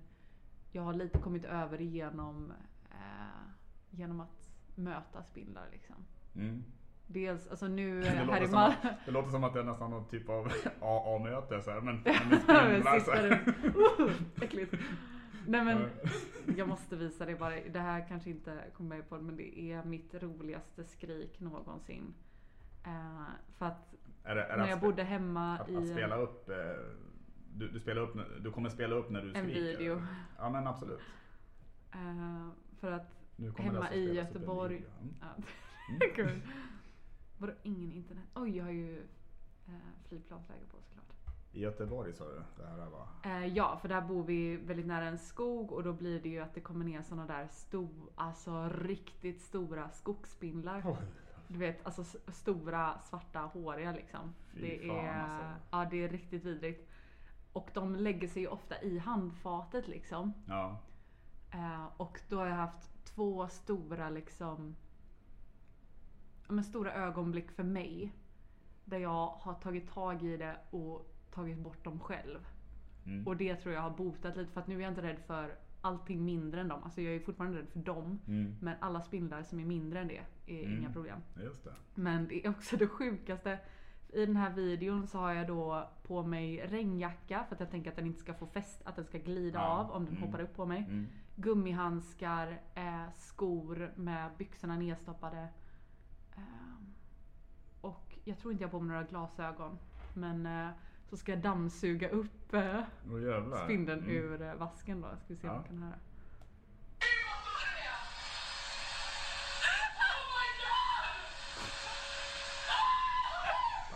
[0.71, 2.53] jag har lite kommit över genom,
[2.91, 3.49] eh,
[3.89, 5.95] genom att möta spindlar liksom.
[6.35, 6.63] Mm.
[7.13, 8.75] Dels, alltså nu Det här i Malmö.
[8.83, 11.95] att, det låter som att det är nästan någon typ av AA-möte så här, men,
[12.05, 12.99] men med spindlar.
[12.99, 13.31] Så här.
[13.99, 14.73] Uh, äckligt.
[15.47, 15.89] Nej men
[16.57, 17.55] jag måste visa det bara.
[17.73, 22.13] Det här kanske inte kommer med på men det är mitt roligaste skrik någonsin.
[22.85, 23.23] Eh,
[23.57, 23.93] för att
[24.23, 26.55] Är det, är när jag bodde hemma Att, i att spela upp, eh,
[27.53, 29.61] du, du, spelar upp, du kommer spela upp när du en skriker?
[29.77, 30.01] video.
[30.37, 30.99] Ja men absolut.
[31.93, 32.47] eh,
[32.79, 33.15] för att
[33.57, 34.73] hemma alltså i upp en Göteborg.
[34.75, 34.89] video.
[35.01, 35.13] Mm.
[35.21, 35.27] Ja,
[36.23, 36.41] Mm.
[37.41, 38.23] Vadå ingen internet?
[38.35, 38.99] Oj jag har ju
[39.67, 39.73] eh,
[40.07, 41.35] flygplansläge på såklart.
[41.51, 43.07] I Göteborg sa du det här var?
[43.23, 46.39] Eh, ja, för där bor vi väldigt nära en skog och då blir det ju
[46.39, 50.97] att det kommer ner såna där stor, alltså riktigt stora skogsspindlar.
[51.47, 54.33] Du vet, alltså stora svarta håriga liksom.
[54.53, 55.45] Fy det fan, är, alltså.
[55.71, 56.89] ja det är riktigt vidrigt.
[57.53, 60.33] Och de lägger sig ju ofta i handfatet liksom.
[60.47, 60.77] Ja.
[61.51, 64.75] Eh, och då har jag haft två stora liksom
[66.51, 68.13] men stora ögonblick för mig.
[68.85, 72.39] Där jag har tagit tag i det och tagit bort dem själv.
[73.05, 73.27] Mm.
[73.27, 75.55] Och det tror jag har botat lite för att nu är jag inte rädd för
[75.81, 76.83] allting mindre än dem.
[76.83, 78.19] Alltså jag är fortfarande rädd för dem.
[78.27, 78.55] Mm.
[78.61, 80.77] Men alla spindlar som är mindre än det är Mm.
[80.79, 81.19] inga problem.
[81.43, 81.73] Just det.
[81.95, 83.59] Men det är också det sjukaste.
[84.13, 87.89] I den här videon så har jag då på mig regnjacka för att jag tänker
[87.89, 90.23] att den inte ska få fäst, att den ska glida Ja, av om den mm.
[90.27, 90.79] hoppar upp på mig.
[90.89, 91.07] Mm.
[91.35, 95.47] Gummihandskar, eh, skor med byxorna nedstoppade.
[96.35, 96.93] Ehm,
[97.81, 99.77] och jag tror inte jag har på mig några glasögon.
[100.13, 100.69] Men eh,
[101.09, 102.53] så ska jag dammsuga upp
[103.23, 103.63] jävlar.
[103.65, 104.11] spindeln Mm.
[104.15, 105.07] ur eh, vasken då.
[105.07, 105.59] Ska vi se om Ja.
[105.59, 105.95] man kan höra.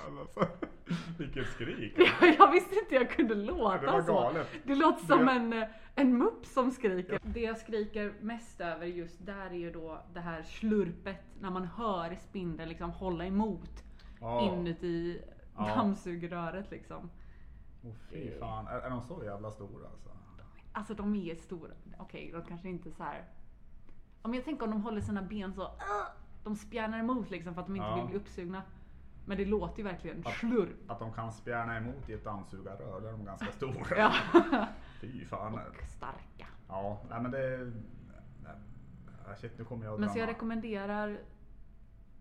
[0.06, 0.48] Alltså,
[1.18, 1.94] vilket skrik.
[2.40, 4.14] jag visste inte jag kunde låta Det var så.
[4.14, 4.48] galet.
[4.64, 7.20] Det låter som Det- en, eh, en mupp som skriker.
[7.24, 11.66] Det jag skriker mest över just där är ju då det här slurpet när man
[11.66, 13.84] hör spindeln liksom hålla emot
[14.22, 14.42] Ja.
[14.42, 15.22] inuti
[15.58, 15.76] Ja.
[15.76, 17.10] dammsugröret liksom.
[17.84, 18.68] Åh fy fan.
[18.68, 20.10] Är, är de så jävla stora alltså?
[20.72, 21.72] Alltså de är stora.
[22.00, 23.24] Okej, de kanske inte så här.
[24.22, 25.62] Om jag tänker om de håller sina ben så.
[25.64, 26.08] ah,
[26.44, 27.96] de spjärnar emot liksom för att de inte Ja.
[27.96, 28.62] vill bli uppsugna.
[29.26, 30.92] Men det låter ju verkligen Att- slurp.
[30.92, 33.98] Att de kan spjärna emot i ett dammsugarrör, då är de ganska stora.
[33.98, 34.14] Ja.
[35.02, 35.54] Fy fan.
[35.54, 36.48] Och starka.
[36.68, 37.72] Ja, nej men det...
[38.44, 41.18] nej, Shit, nu kommer jag att Men så jag rekommenderar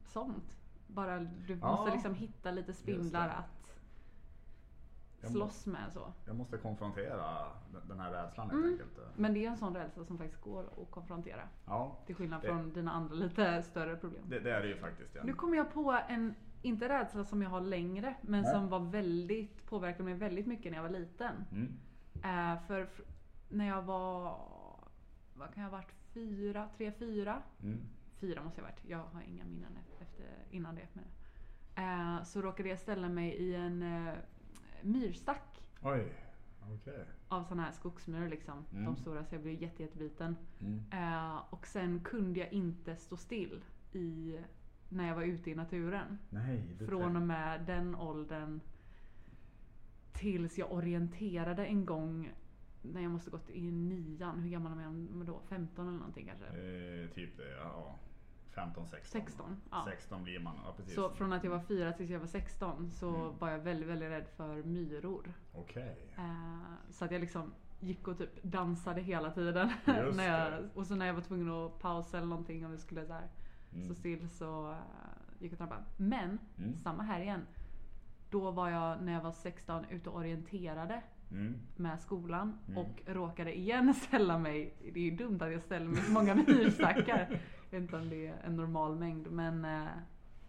[0.06, 0.58] sånt.
[0.86, 1.66] Bara du Ja.
[1.76, 3.78] måste liksom hitta lite spindlar att
[5.20, 6.12] Jag slåss med så.
[6.26, 8.72] Jag måste konfrontera den- den här rädslan helt Mm.
[8.72, 8.98] enkelt.
[9.16, 11.42] Men det är en sån rädsla som faktiskt går att konfrontera.
[11.66, 14.22] Ja, Till skillnad Det- från dina andra lite större problem.
[14.28, 15.14] det, det är det ju faktiskt.
[15.14, 15.22] Ja.
[15.24, 18.52] Nu kommer jag på en, inte rädsla som jag har längre, men Nej.
[18.52, 21.44] som var väldigt, påverkade mig väldigt mycket när jag var liten.
[21.52, 21.72] Mm.
[22.14, 22.88] Eh, för
[23.48, 24.38] när jag var,
[25.34, 27.42] vad kan jag ha varit, fyra, tre, fyra?
[27.62, 27.80] Mm.
[28.20, 30.88] Fyra måste jag ha varit, jag har inga minnen e- efter, innan det.
[30.92, 31.04] Men,
[32.18, 34.14] eh, så råkade jag ställa mig i en eh,
[34.82, 36.12] myrstack Oj,
[36.74, 37.04] okej.
[37.28, 38.64] av såna här skogsmyror liksom.
[38.72, 38.84] Mm.
[38.84, 40.36] De stora så jag blev jätte, jättebiten.
[40.60, 40.82] Mm.
[40.92, 44.38] Eh, och sen kunde jag inte stå still i,
[44.88, 46.18] när jag var ute i naturen.
[46.30, 48.60] Nej, Från och med den åldern
[50.12, 52.32] tills jag orienterade en gång
[52.82, 54.40] när jag måste gått i nian.
[54.40, 55.40] Hur gammal är man då?
[55.48, 56.46] 15 eller någonting kanske?
[56.46, 57.94] Eh, typ det, ja.
[58.54, 59.20] 15, 16.
[59.22, 59.56] 16.
[59.70, 59.86] Ja.
[59.90, 60.94] 16 blir man, ja precis.
[60.94, 63.38] Så från att jag var 4 tills jag var 16 så Mm.
[63.38, 65.32] var jag väldigt, väldigt rädd för myror.
[65.54, 65.96] Okej.
[66.16, 66.58] Eh,
[66.90, 69.70] så att jag liksom gick och typ dansade hela tiden.
[70.14, 73.06] När jag, och så när jag var tvungen att pausa eller någonting om vi skulle
[73.06, 73.28] så här,
[73.74, 73.84] Mm.
[73.84, 74.76] stå still så eh,
[75.38, 75.82] gick jag och trampade.
[75.96, 76.76] Men Mm.
[76.76, 77.40] samma här igen.
[78.30, 81.54] Då var jag när jag var 16 ute och orienterade Mm.
[81.76, 82.78] med skolan Mm.
[82.78, 84.74] och råkade igen ställa mig.
[84.92, 87.40] Det är ju dumt att jag ställer mig så många myrstackar.
[87.70, 89.86] Jag vet inte om det är en normal mängd men eh,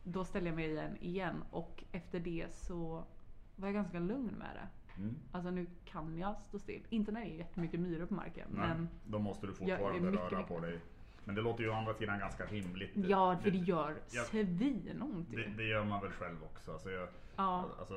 [0.04, 3.04] då ställde jag mig igen igen och efter det så
[3.56, 4.68] var jag ganska lugn med det.
[5.02, 5.16] Mm.
[5.32, 6.84] Alltså nu kan jag stå still.
[6.90, 8.48] Inte när det är jättemycket myror på marken.
[8.52, 10.80] Nej, Men då måste du fortfarande röra på dig.
[11.26, 12.92] Men det låter ju å andra sidan ganska rimligt.
[12.96, 14.24] ja, för det gör ja.
[14.24, 16.72] svinont det, det gör man väl själv också.
[16.72, 17.66] Alltså jag, Ja.
[17.80, 17.94] alltså,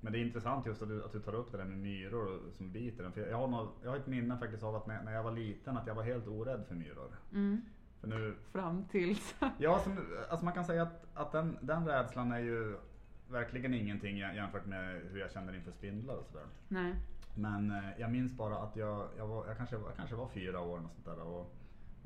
[0.00, 2.40] men det är intressant just att du, att du tar upp det där med myror
[2.52, 3.12] som biter en.
[3.12, 5.76] För jag, har jag har ett minne faktiskt av att när, när jag var liten
[5.76, 7.16] att jag var helt orädd för myror.
[7.32, 7.62] Mm.
[8.00, 9.34] För nu, Fram tills...
[9.58, 9.98] ja, som,
[10.30, 12.76] alltså man kan säga att, att den, den rädslan är ju
[13.30, 16.46] verkligen ingenting jä- jämfört med hur jag känner inför spindlar och sådär.
[16.68, 16.94] Nej.
[17.34, 20.60] Men eh, jag minns bara att jag, jag, var, jag, kanske, jag kanske var fyra
[20.60, 21.20] år och sånt där.
[21.26, 21.54] Och,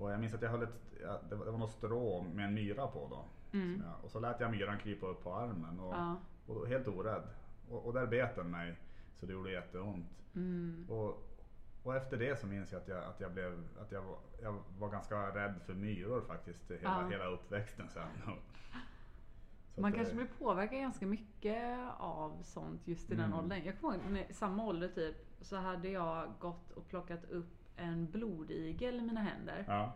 [0.01, 2.45] och jag minns att jag höll ett, ja, det, var, det var något strå med
[2.45, 3.25] en myra på då.
[3.59, 3.83] Mm.
[3.87, 6.17] Jag, och så lät jag myran krypa upp på armen och, Ja.
[6.47, 7.23] och helt orädd.
[7.71, 8.77] Och, och där bet den mig
[9.17, 10.07] så det gjorde jätteont.
[10.35, 10.87] Mm.
[10.91, 11.27] Och,
[11.83, 14.63] och efter det så minns jag att jag, att jag, blev, att jag, var, jag
[14.79, 17.09] var ganska rädd för myror faktiskt hela, Ja.
[17.09, 18.09] hela uppväxten sen.
[19.75, 23.39] Så Man kanske eh, blir påverkad ganska mycket av sånt just i den Mm.
[23.39, 23.63] åldern.
[23.65, 28.11] Jag kommer ihåg när- samma ålder typ så hade jag gått och plockat upp en
[28.11, 29.65] blodigel i mina händer.
[29.69, 29.93] Ja.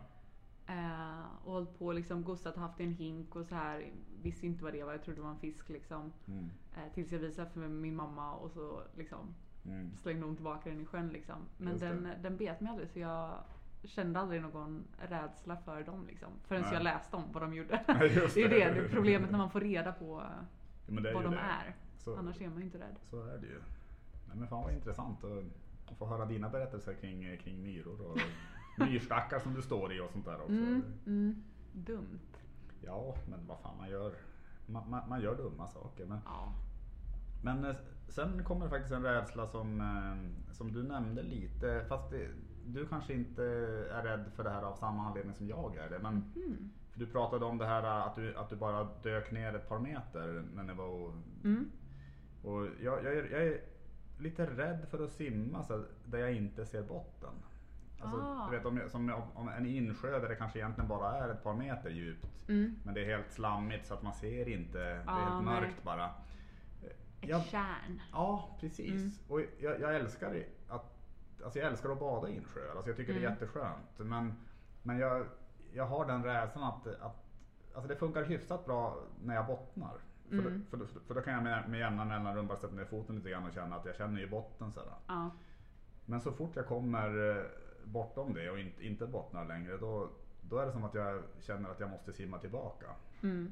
[0.67, 3.91] Eh, och hållit på och liksom gosat och haft i en hink och så här.
[4.21, 6.13] Visste inte vad det var, jag trodde det var en fisk liksom.
[6.27, 6.49] Mm.
[6.75, 9.35] Eh, tills jag visade för min mamma och så liksom
[9.67, 9.97] Mm.
[9.97, 11.35] slängde hon tillbaka den i sjön liksom.
[11.57, 13.37] Men den, den bet mig aldrig så jag
[13.83, 16.29] kände aldrig någon rädsla för dem liksom.
[16.43, 16.73] Förrän Nej.
[16.73, 17.85] jag läste om vad de gjorde.
[18.15, 18.55] Just det är det.
[18.55, 20.23] det, är problemet när man får reda på
[20.87, 21.37] Ja, vad de det.
[21.39, 21.75] är.
[21.97, 22.95] Så, Annars är man ju inte rädd.
[23.09, 23.59] så är det ju.
[24.27, 25.43] Nej, men fan vad intressant att,
[25.91, 28.17] att få höra dina berättelser kring, kring myror och
[28.87, 30.51] myrstackar som du står i och sånt där också.
[30.53, 31.43] Mm, mm,
[31.73, 32.19] dumt.
[32.81, 34.13] Ja, men vad fan man gör.
[34.65, 36.05] Man, man, man gör dumma saker.
[36.05, 36.53] Men, Ja.
[37.43, 37.75] men eh,
[38.07, 41.85] sen kommer faktiskt en rädsla som, eh, som du nämnde lite.
[41.89, 42.27] Fast det,
[42.65, 43.43] du kanske inte
[43.91, 45.99] är rädd för det här av samma anledning som jag är det.
[45.99, 46.69] Men Mm.
[46.91, 49.79] för du pratade om det här att du, att du bara dök ner ett par
[49.79, 51.71] meter när ni var och Mm.
[52.43, 53.57] Och jag, jag, jag
[54.17, 57.33] lite rädd för att simma så där jag inte ser botten.
[57.99, 58.49] Alltså, Ah.
[58.51, 61.29] du vet, om, jag- som om, om en insjö där det kanske egentligen bara är
[61.29, 62.49] ett par meter djupt.
[62.49, 62.75] Mm.
[62.83, 64.77] Men det är helt slammigt så att man ser inte.
[64.77, 65.61] Det är Ah, helt nej.
[65.61, 66.05] mörkt bara.
[66.83, 68.01] Ett Jag- kärn.
[68.11, 68.91] Ja, precis.
[69.01, 69.11] Mm.
[69.27, 70.91] Och jag, jag älskar att
[71.43, 72.71] Alltså jag älskar att bada i insjöar.
[72.75, 73.33] Alltså jag tycker det är Mm.
[73.33, 73.97] jätteskönt.
[73.99, 74.33] Men,
[74.83, 75.25] men jag,
[75.73, 77.25] jag har den rädslan att, att
[77.75, 79.93] alltså det funkar hyfsat bra när jag bottnar.
[80.29, 80.59] För, Mm.
[80.59, 83.15] då, för, då, för då kan jag med, med jämna mellanrum bara sätta ner foten
[83.15, 84.71] lite grann och känna att jag känner ju botten.
[84.71, 84.93] Sådär.
[85.07, 85.29] Ja.
[86.05, 87.43] Men så fort jag kommer eh,
[87.85, 90.09] bortom det och inte, inte bottnar längre då,
[90.41, 92.85] då är det som att jag känner att jag måste simma tillbaka.
[93.23, 93.51] Mm.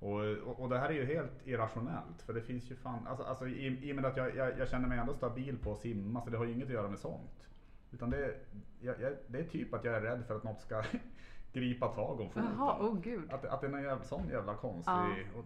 [0.00, 3.24] Och, och, och det här är ju helt irrationellt för det finns ju fan, alltså,
[3.24, 5.78] alltså i, i och med att jag, jag, jag känner mig ändå stabil på att
[5.80, 7.46] simma så det har ju inget att göra med sånt.
[7.92, 8.34] Utan det,
[8.80, 10.82] jag, jag, det är typ att jag är rädd för att något ska
[11.52, 12.44] gripa tag om foten.
[12.58, 13.32] Jaha, åh gud.
[13.32, 15.14] Att, att det är någon jävla, sån jävla konstig, Ja.
[15.38, 15.44] och,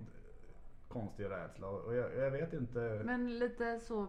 [0.94, 1.68] konstig rädsla.
[1.68, 3.02] Och jag, jag vet inte.
[3.04, 4.06] Men lite så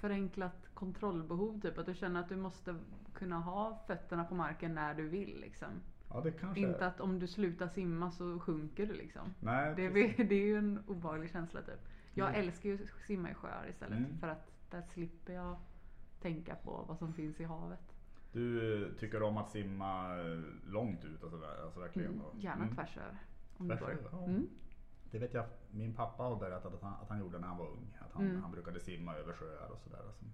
[0.00, 1.78] förenklat kontrollbehov typ.
[1.78, 2.76] Att du känner att du måste
[3.14, 5.68] kunna ha fötterna på marken när du vill liksom.
[6.08, 6.24] ja,
[6.56, 9.34] Inte att om du slutar simma så sjunker du liksom.
[9.40, 11.88] Nej, Det är, det är ju en obehaglig känsla typ.
[12.14, 12.40] Jag Mm.
[12.40, 13.98] älskar ju att simma i sjöar istället.
[13.98, 14.18] Mm.
[14.18, 15.56] För att där slipper jag
[16.20, 17.94] tänka på vad som finns i havet.
[18.32, 21.64] Du eh, tycker om att simma eh, långt ut sådär?
[21.64, 22.12] Alltså verkligen?
[22.12, 22.24] Mm.
[22.38, 22.74] Gärna Mm.
[22.76, 23.18] tvärs över.
[23.56, 24.28] Om Tvärs över, ja.
[25.12, 27.66] Det vet jag, min pappa har berättat att han, att han gjorde när han var
[27.66, 27.98] ung.
[28.00, 28.42] Att han, Mm.
[28.42, 30.02] han brukade simma över sjöar och sådär.
[30.18, 30.32] Som,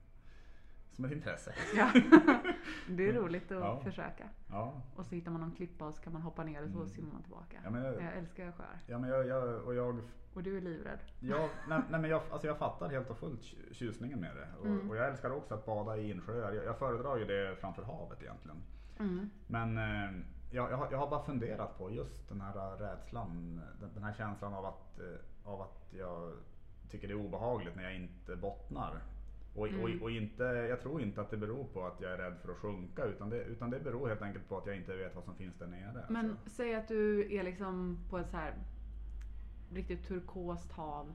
[0.93, 1.55] som ett intresse.
[1.77, 1.91] Ja.
[2.89, 3.81] det är roligt att Ja.
[3.81, 4.29] försöka.
[4.51, 6.77] Ja, Och så hittar man någon klippa och så kan man hoppa ner och så
[6.77, 6.89] Mm.
[6.89, 7.57] simmar man tillbaka.
[7.65, 8.79] ja men, jag, Jag älskar sjöar.
[8.87, 10.01] ja, men jag, jag, och jag,
[10.35, 10.99] Och du är livrädd.
[11.21, 14.49] jag, nej, nej, men jag, alltså jag fattar helt och fullt tj- tjusningen med det.
[14.61, 14.91] Och, Mm.
[14.91, 16.53] och jag älskar också att bada i insjöar.
[16.53, 18.57] Jag, jag föredrar ju det framför havet egentligen.
[18.99, 19.31] Mm.
[19.47, 20.11] Men eh,
[20.51, 23.61] jag, jag, har, jag har bara funderat på just den här rädslan.
[23.81, 26.33] Den, den här känslan av att, eh, av att jag
[26.91, 29.01] tycker det är obehagligt när jag inte bottnar.
[29.55, 29.81] Och, Mm.
[29.81, 32.53] och, och inte, jag tror inte att det beror på att jag är rädd för
[32.53, 35.25] att sjunka utan det, utan det beror helt enkelt på att jag inte vet vad
[35.25, 36.05] som finns där nere.
[36.09, 36.51] Men Alltså.
[36.51, 38.55] säg att du är liksom på ett så här
[39.73, 41.15] riktigt turkost hav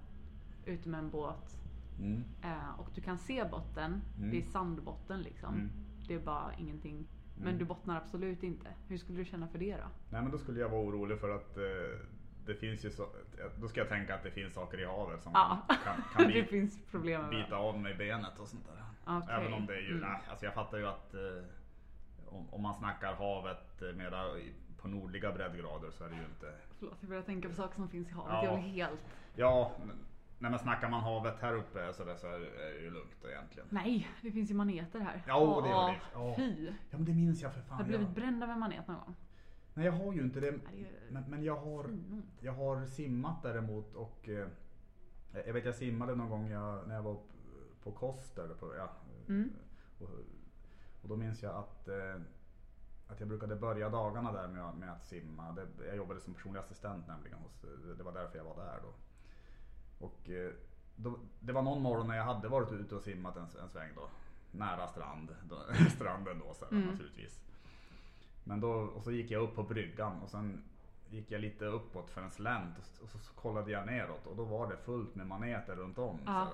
[0.65, 1.60] ute med en båt
[2.00, 2.24] Mm.
[2.43, 4.02] eh, och du kan se botten.
[4.17, 4.32] Mm.
[4.32, 5.54] Det är sandbotten liksom.
[5.56, 5.69] Mm.
[6.08, 7.08] Det är bara ingenting.
[7.36, 7.58] Men Mm.
[7.60, 8.69] du bottnar absolut inte.
[8.88, 9.88] Hur skulle du känna för det då?
[10.10, 11.63] Nej men då skulle jag vara orolig för att eh,
[12.46, 13.08] det finns ju så,
[13.62, 15.58] då ska jag tänka att det finns saker i havet som Ja.
[15.67, 15.78] kan,
[16.13, 18.84] kan, det bita, av mig benet och sånt där.
[19.17, 19.36] Okej.
[19.36, 20.00] Även om det är ju, Mm.
[20.10, 21.19] nej, alltså jag fattar ju att eh,
[22.26, 24.24] om, om man snackar havet eh, mera
[24.82, 26.54] på nordliga breddgrader så är det ju inte.
[26.80, 28.34] Förlåt, jag börjar tänka på saker som finns i havet.
[28.34, 28.46] Ja.
[28.46, 29.00] Jag blir helt...
[29.36, 30.00] Ja, men-
[30.43, 33.67] nej men snackar man havet här uppe så, där, så är det ju lugnt egentligen.
[33.71, 35.23] Nej, det finns ju maneter här.
[35.27, 35.99] Ja, det gör det.
[36.13, 36.34] Ja.
[36.38, 36.65] Fy!
[36.65, 37.77] Ja men det minns jag för fan.
[37.77, 39.15] Har du blivit jag, bränd av en manet någon gång?
[39.73, 40.60] nej jag har ju inte det.
[41.10, 41.86] Men, men jag har.
[42.39, 44.47] Jag har simmat däremot och eh,
[45.45, 47.17] jag vet jag simmade någon gång jag, när jag var
[47.84, 48.47] på Koster.
[48.60, 48.89] På, ja,
[49.27, 49.49] Mm.
[49.99, 50.10] och,
[51.01, 52.21] och då minns jag att, eh,
[53.08, 55.51] att jag brukade börja dagarna där med, med att simma.
[55.51, 57.38] Det, jag jobbade som personlig assistent nämligen.
[57.39, 57.65] Hos,
[57.97, 58.93] det var därför jag var där då.
[60.03, 60.51] Och, eh,
[60.95, 63.89] då, det var någon morgon när jag hade varit ute och simmat en, en sväng
[63.95, 64.07] då.
[64.51, 65.55] Nära strand, då,
[65.95, 66.87] stranden då så här, Mm.
[66.87, 67.39] naturligtvis.
[68.43, 70.63] Men då, och så gick jag upp på bryggan och sen
[71.09, 74.35] gick jag lite uppåt för en slänt och, s- och så kollade jag neråt och
[74.35, 76.19] då var det fullt med maneter runt om.
[76.25, 76.47] Ja.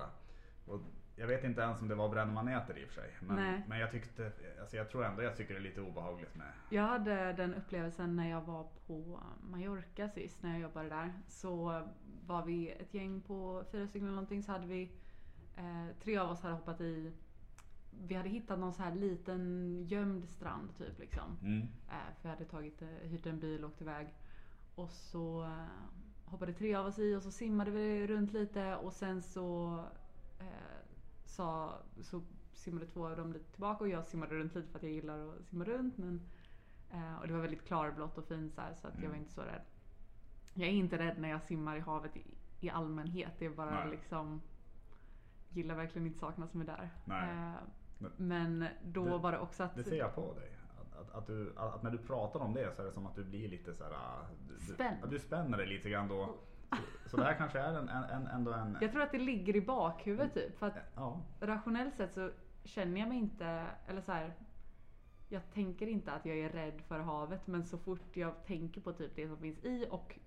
[0.66, 0.80] Och
[1.16, 3.10] jag vet inte ens om det var brännmaneter i och för sig.
[3.20, 3.62] Men, Nej.
[3.68, 6.46] men jag tyckte, alltså jag tror ändå jag tycker det är lite obehagligt med.
[6.70, 11.12] Jag hade den upplevelsen när jag var på Mallorca sist, när jag jobbade där.
[11.28, 11.82] Så
[12.30, 14.90] var vi ett gäng på fyra stycken eller någonting, så hade vi
[15.56, 17.12] eh, tre av oss hade hoppat i
[18.06, 21.36] vi hade hittat någon så här liten gömd strand typ liksom.
[21.42, 21.60] Mm.
[21.88, 24.08] Eh, för vi hade tagit, eh, hyrt en bil och åkt iväg.
[24.74, 25.64] Och så eh,
[26.24, 29.78] hoppade tre av oss i och så simmade vi runt lite och sen så,
[30.40, 30.78] eh,
[31.24, 34.82] sa, så simmade två av dem lite tillbaka och jag simmade runt lite för att
[34.82, 35.98] jag gillar att simma runt.
[35.98, 36.20] Men,
[36.90, 39.10] eh, och det var väldigt klarblått och fint så, här, så att jag Mm.
[39.10, 39.62] var inte så rädd.
[40.54, 42.24] Jag är inte rädd när jag simmar i havet i,
[42.60, 43.32] i allmänhet.
[43.38, 43.90] Det är bara Nej.
[43.90, 44.40] liksom
[45.48, 46.90] gillar verkligen inte sakerna som är där.
[47.04, 47.30] Nej.
[47.30, 50.50] Eh, Men- då Det- var det också att Det ser jag på dig.
[51.00, 53.24] Att, att, du, att, när du pratar om det så är det som att du
[53.24, 53.92] blir lite så här.
[53.92, 54.96] ah, Du, du, Spänd.
[55.02, 56.34] ja, du spänner dig lite grann då.
[57.02, 58.78] Så, så det här kanske är en, en, en, ändå en...
[58.80, 60.58] Jag tror att det ligger i bakhuvudet typ.
[60.58, 61.20] För att Ja.
[61.40, 62.30] rationellt sett så
[62.64, 64.34] känner jag mig inte, eller så här.
[65.28, 68.92] Jag tänker inte att jag är rädd för havet men så fort jag tänker på
[68.92, 70.18] typ det som finns i och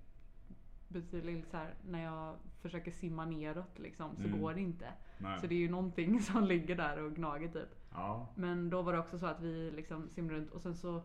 [0.88, 4.41] betydligt så här, när jag försöker simma neråt liksom så Mm.
[4.41, 4.88] går det inte.
[5.17, 5.39] Nej.
[5.39, 7.69] Så det är ju någonting som ligger där och gnager typ.
[7.91, 8.27] Ja.
[8.36, 11.01] Men då var det också så att vi liksom simmade runt och sen så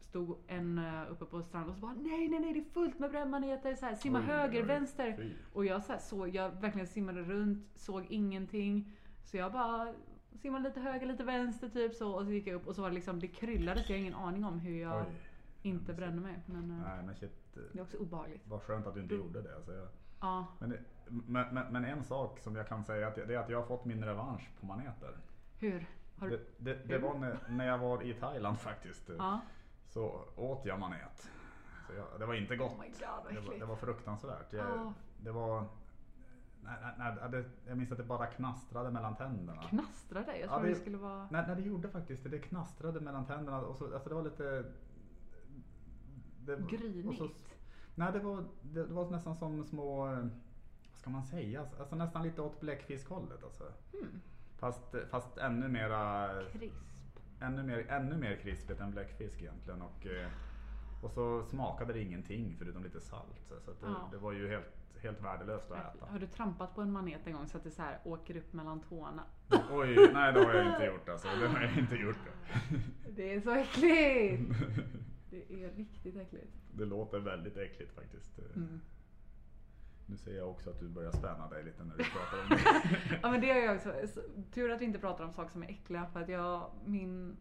[0.00, 2.98] stod en eh, uppe på stranden och så bara nej nej nej det är fullt
[2.98, 5.16] med brännmaneter, så här, simma Oj, höger, oj, vänster.
[5.16, 5.32] fy.
[5.52, 8.92] Och jag så här, såg, jag verkligen simmade runt, såg ingenting.
[9.24, 9.94] Så jag bara
[10.34, 12.88] simmade lite höger, lite vänster typ så och så gick jag upp och så var
[12.88, 15.12] det liksom, det kryllade så jag har ingen aning om hur jag Oj.
[15.62, 16.34] inte brände mig.
[16.46, 17.39] Men eh, Nej men shit.
[17.56, 18.42] Eh, det är också obehagligt.
[18.48, 19.54] Vad skönt att du inte gjorde det.
[19.56, 19.88] Alltså jag,
[20.20, 23.48] Ja, men, det- men, men, men en sak som jag kan säga det är att
[23.48, 25.16] jag har fått min revansch på maneter.
[25.58, 25.86] hur?
[26.18, 26.36] Har du?
[26.36, 26.98] Det, det, det hur?
[27.02, 29.10] var när, när jag var i Thailand faktiskt.
[29.18, 29.40] Ja.
[29.88, 31.30] Så åt jag manet.
[31.86, 32.72] Så jag, det var inte gott.
[32.72, 34.52] Oh god det, var, det var fruktansvärt.
[34.52, 34.92] Jag, Ja.
[35.22, 35.64] Det var...
[36.62, 39.62] Nej, nej, nej, jag minns att det bara knastrade mellan tänderna.
[39.62, 40.36] Knastrade?
[40.38, 41.28] Jag Ja, trodde det- det skulle vara...
[41.30, 42.28] Nej, nej, det gjorde faktiskt det.
[42.28, 43.60] Det knastrade mellan tänderna.
[43.60, 44.64] Och så, alltså det var lite...
[46.46, 47.30] Det, och så-.
[47.94, 50.06] Nej, det var, det, det var nästan som små...
[50.06, 50.30] Vad
[51.02, 51.66] ska man säga?
[51.78, 53.64] Alltså nästan lite åt bläckfiskhållet alltså.
[53.92, 54.20] Mm.
[54.58, 56.28] Fast, fast ännu mera...
[56.52, 56.74] Krisp.
[57.40, 59.82] Ännu mer, ännu mer krispigt än bläckfisk egentligen.
[59.82, 60.28] Och, eh,
[61.02, 63.40] och så smakade det ingenting förutom lite salt.
[63.44, 64.08] Så det, Ja.
[64.12, 64.66] det var ju helt,
[65.02, 66.06] helt värdelöst att äta.
[66.06, 68.52] Har du trampat på en manet en gång så att det så här åker upp
[68.52, 69.22] mellan tårna?
[69.70, 71.28] Oj, nej det har jag inte gjort alltså.
[71.40, 72.16] Det har jag inte gjort.
[73.16, 74.52] Det är så äckligt!
[75.30, 76.52] Det är riktigt äckligt.
[76.74, 78.38] Det låter väldigt äckligt faktiskt.
[78.56, 78.80] Mm.
[80.06, 83.18] Nu ser jag också att du börjar spänna dig lite när du pratar om det.
[83.22, 83.92] Ja men det är jag också.
[84.14, 87.36] Så- Tur att vi inte pratar om saker som är äckliga för att jag, min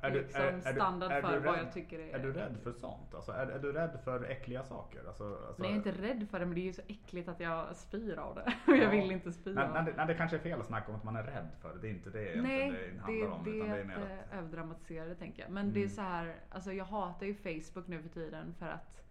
[0.00, 2.18] Är du- liksom är- är standard är du för vad rädd- jag tycker är Är
[2.18, 3.14] du rädd för sånt?
[3.14, 5.04] Alltså, är, är du rädd för äckliga saker?
[5.06, 7.28] Alltså, alltså, Nej jag är inte rädd för det men det är ju så äckligt
[7.28, 8.54] att jag spyr av det.
[8.66, 8.90] Och jag Ja.
[8.90, 9.82] vill inte spy Nej, av det.
[9.90, 11.80] det- nej, det kanske är fel att snacka om att man är rädd för det.
[11.80, 13.44] Det är inte det Nej, det det, handlar om.
[13.44, 15.50] det utan det är är mer att eh, överdramatisera det tänker jag.
[15.50, 15.94] Men det är Mm.
[15.94, 19.04] så här, alltså jag hatar ju Facebook nu för tiden för att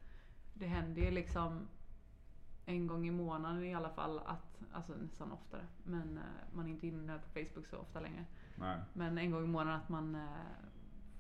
[0.54, 1.68] det händer ju liksom
[2.66, 6.24] en gång i månaden i alla fall att, alltså nästan oftare, men eh,
[6.56, 8.26] man är inte inne på Facebook så ofta längre.
[8.64, 8.78] Nej.
[8.94, 10.22] Men en gång i månaden att man eh,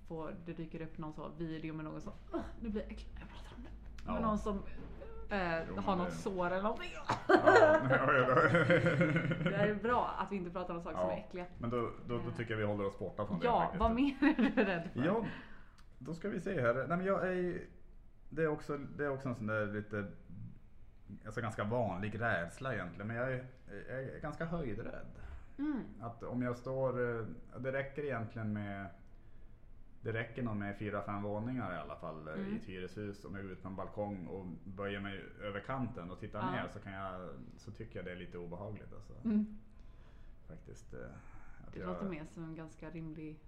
[0.08, 3.10] får, det dyker upp någon så video med någon som, "Ugh, nu blir jag äcklig
[3.14, 3.70] när jag pratar om det.
[4.06, 4.14] Ja.
[4.14, 4.56] Med någon som
[5.30, 6.92] eh, Jo, har något det- sår eller någonting.
[6.96, 7.16] Ja.
[9.44, 11.46] Det är bra att vi inte pratar om saker som är äckliga.
[11.58, 13.80] Men då, då, då tycker jag vi håller oss borta från det Ja, faktiskt.
[13.80, 15.06] vad mer är du rädd för?
[15.06, 15.26] Ja,
[16.00, 16.74] då ska vi se här.
[16.74, 17.62] Nej, men jag är,
[18.30, 20.06] det, är också, det är också en sån där lite,
[21.26, 23.08] alltså ganska vanlig rädsla egentligen.
[23.08, 23.46] Men jag är,
[23.90, 25.06] jag är ganska höjdrädd.
[25.58, 25.84] Mm.
[26.02, 27.26] Att om jag står, eh,
[27.60, 28.88] det räcker egentligen med
[30.02, 32.54] det räcker nog med fyra, fem våningar i alla fall eh, Mm.
[32.54, 33.26] i ett hyreshus.
[33.26, 36.52] Om jag går ut på en balkong och böjer mig över kanten och tittar Ja.
[36.52, 38.94] ner så, kan jag, så tycker jag det är lite obehagligt.
[38.94, 39.58] Alltså, Mm.
[40.48, 41.00] faktiskt, eh,
[41.74, 43.40] Det jag- låter mer som en ganska rimlig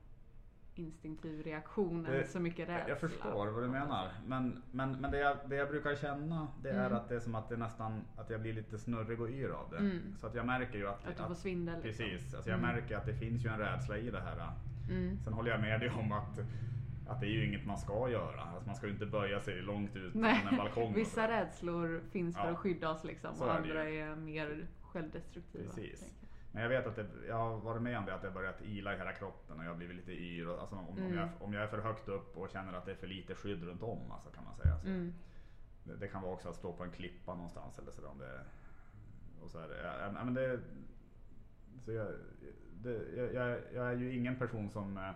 [0.79, 2.89] instinktiv reaktion än så mycket rädsla.
[2.89, 4.09] Jag förstår vad du menar.
[4.27, 6.97] Men, men, men det, jag, det jag brukar känna det är Mm.
[6.97, 9.69] att det är som att det nästan att jag blir lite snurrig och yr av
[9.71, 9.77] det.
[9.77, 10.15] Mm.
[10.17, 11.81] Så att jag märker ju att, Att du får svindel.
[11.83, 12.05] liksom.
[12.05, 12.75] Precis, alltså jag Mm.
[12.75, 14.49] märker att det finns ju en rädsla i det här.
[14.89, 15.17] Mm.
[15.23, 16.39] Sen håller jag med dig om att,
[17.07, 18.41] att det är ju inget man ska göra.
[18.41, 20.93] Alltså man ska ju inte böja sig långt ut från en balkong.
[20.93, 22.51] Vissa rädslor finns för Ja.
[22.51, 25.63] att skydda oss liksom och är andra är mer självdestruktiva.
[25.73, 26.13] Precis.
[26.55, 28.61] Men jag vet att det, jag har varit med om det att det har börjat
[28.61, 30.47] ila i hela kroppen och jag har blivit lite yr.
[30.47, 31.15] Och, alltså om, om, Mm.
[31.17, 33.63] jag, om jag är för högt upp och känner att det är för lite skydd
[33.63, 34.79] runt om alltså, kan man säga.
[34.79, 34.87] Så.
[34.87, 35.13] Mm.
[35.83, 38.09] Det, det kan vara också att stå på en klippa någonstans eller sådär.
[38.09, 38.39] Om det,
[39.43, 39.69] och så här,
[40.15, 40.59] ja, men det,
[41.85, 42.07] så jag,
[42.83, 45.11] det, jag, jag, jag är ju ingen person som eh,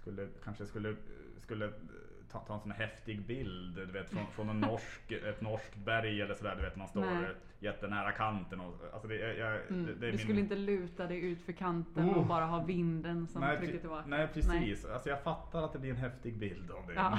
[0.00, 0.96] skulle, kanske skulle,
[1.40, 1.72] skulle
[2.32, 6.20] ta, ta en sån häftig bild du vet, från, från en norsk, ett norskt berg
[6.22, 6.56] eller sådär.
[6.56, 7.30] Du vet man står Nej.
[7.58, 8.60] jättenära kanten.
[8.60, 9.86] Och, alltså det, jag, Mm.
[9.86, 12.18] det, det du min- skulle inte luta dig ut för kanten Oh.
[12.18, 14.04] och bara ha vinden som nej, trycker tillbaka.
[14.06, 14.84] Nej precis.
[14.84, 16.94] Alltså jag fattar att det blir en häftig bild av det.
[16.94, 17.18] Ja.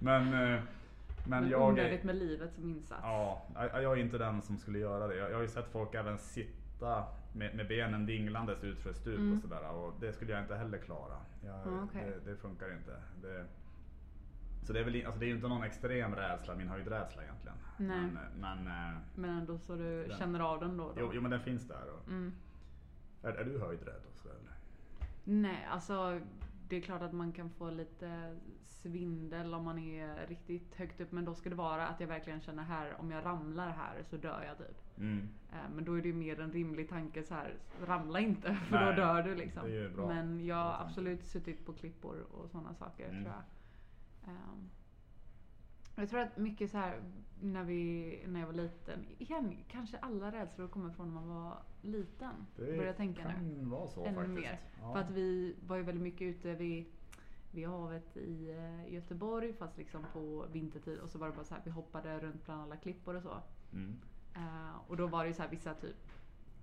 [0.00, 0.60] Men, men, eh,
[1.28, 1.68] men Men jag...
[1.68, 3.00] onödigt med livet som insats.
[3.02, 5.16] Ja, jag jag är inte den som skulle göra det.
[5.16, 7.04] Jag, jag har ju sett folk även sitta
[7.34, 9.36] med, med benen dinglandes ut för ett stup Mm.
[9.36, 9.70] och sådär.
[9.70, 11.16] Och det skulle jag inte heller klara.
[11.44, 12.12] Jag, Ja, okej.
[12.24, 12.96] det, det funkar inte.
[13.22, 13.44] Det,
[14.62, 17.56] så det är väl alltså det är ju inte någon extrem rädsla, min höjdrädsla egentligen.
[17.78, 18.00] Nej.
[18.00, 20.84] Men, men, eh, Men ändå så du Den- känner av den då.
[20.88, 20.94] då.
[20.98, 21.84] jo, jo men den finns där.
[21.92, 22.32] Och, Mm.
[23.22, 24.52] är, är du höjdrädd också eller?
[25.24, 26.20] Nej, alltså
[26.68, 31.12] det är klart att man kan få lite svindel om man är riktigt högt upp.
[31.12, 34.16] Men då ska det vara att jag verkligen känner här, om jag ramlar här så
[34.16, 34.98] dör jag typ.
[34.98, 35.28] Mm.
[35.52, 37.54] Eh, Men då är det ju mer en rimlig tanke så här,
[37.86, 39.62] ramla inte för Nej, då dör du liksom.
[39.64, 40.06] det är ju bra.
[40.06, 43.22] Men jag har absolut suttit på klippor och sådana saker Mm.
[43.24, 43.42] tror jag.
[44.26, 44.70] Ehm,
[45.96, 47.00] jag tror att mycket så här
[47.40, 51.62] när, vi, när jag var liten, igen kanske alla rädslor kommer från när man var
[51.82, 52.34] liten.
[52.56, 53.34] Det Börjar jag tänka nu.
[53.34, 54.38] kan vara så Ännu faktiskt.
[54.38, 54.58] mer.
[54.80, 54.92] Ja.
[54.92, 56.84] För att vi var ju väldigt mycket ute vid,
[57.50, 61.54] vid havet i eh, Göteborg fast liksom på vintertid och så var det bara så
[61.54, 63.36] här, vi hoppade runt bland alla klippor och så.
[63.72, 63.96] Mm.
[64.34, 65.96] Eh, och då var det ju så här vissa typ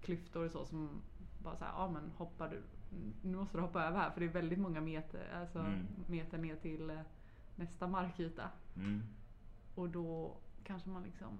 [0.01, 1.01] klyftor och så som
[1.43, 2.61] bara så här, ja men hoppar du,
[3.23, 5.85] nu måste du hoppa över här för det är väldigt många meter, alltså Mm.
[6.07, 6.99] meter ner till eh,
[7.59, 8.49] nästa markyta.
[8.75, 9.01] Mm.
[9.75, 11.37] Och då kanske man liksom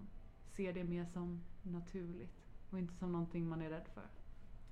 [0.56, 4.04] ser det mer som naturligt och inte som någonting man är rädd för.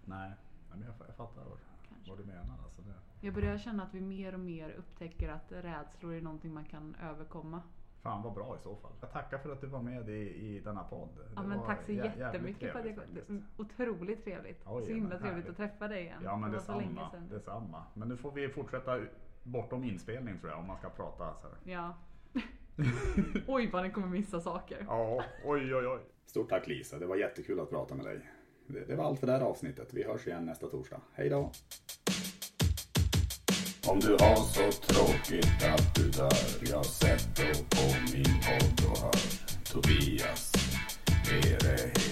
[0.05, 0.31] Nej,
[0.69, 1.57] men jag, jag fattar vad,
[1.89, 2.09] Kanske.
[2.09, 2.55] vad du menar.
[2.63, 6.53] Alltså det, Jag börjar känna att vi mer och mer upptäcker att rädslor är någonting
[6.53, 7.61] man kan överkomma.
[8.01, 8.91] fan vad bra i så fall.
[9.01, 10.13] Jag tackar för att du var med i,
[10.47, 11.09] i denna podd.
[11.35, 13.43] Ja, Det men var tack så jättemycket för att jag.
[13.57, 14.61] Otroligt trevligt.
[14.65, 15.49] Oj, så himla men trevligt härligt.
[15.49, 16.21] att träffa dig igen.
[16.23, 17.27] Ja men det detsamma, sedan.
[17.29, 17.83] detsamma.
[17.93, 18.99] Men nu får vi fortsätta
[19.47, 21.57] bortom inspelning tror jag om man ska prata så här.
[21.63, 21.97] Ja.
[23.47, 24.85] oj vad ni kommer missa saker.
[24.87, 25.99] Ja, oj oj oj.
[26.25, 28.19] Stort tack Lisa, det var jättekul att prata med dig.
[28.67, 29.93] Det, det var allt för det här avsnittet.
[29.93, 31.01] Vi hörs igen nästa torsdag.
[31.13, 31.51] Hej då!
[33.87, 39.13] Om du har så tråkigt att du dör Jag sätter på min podd och hör
[39.73, 40.53] Tobias
[41.31, 42.06] Erehel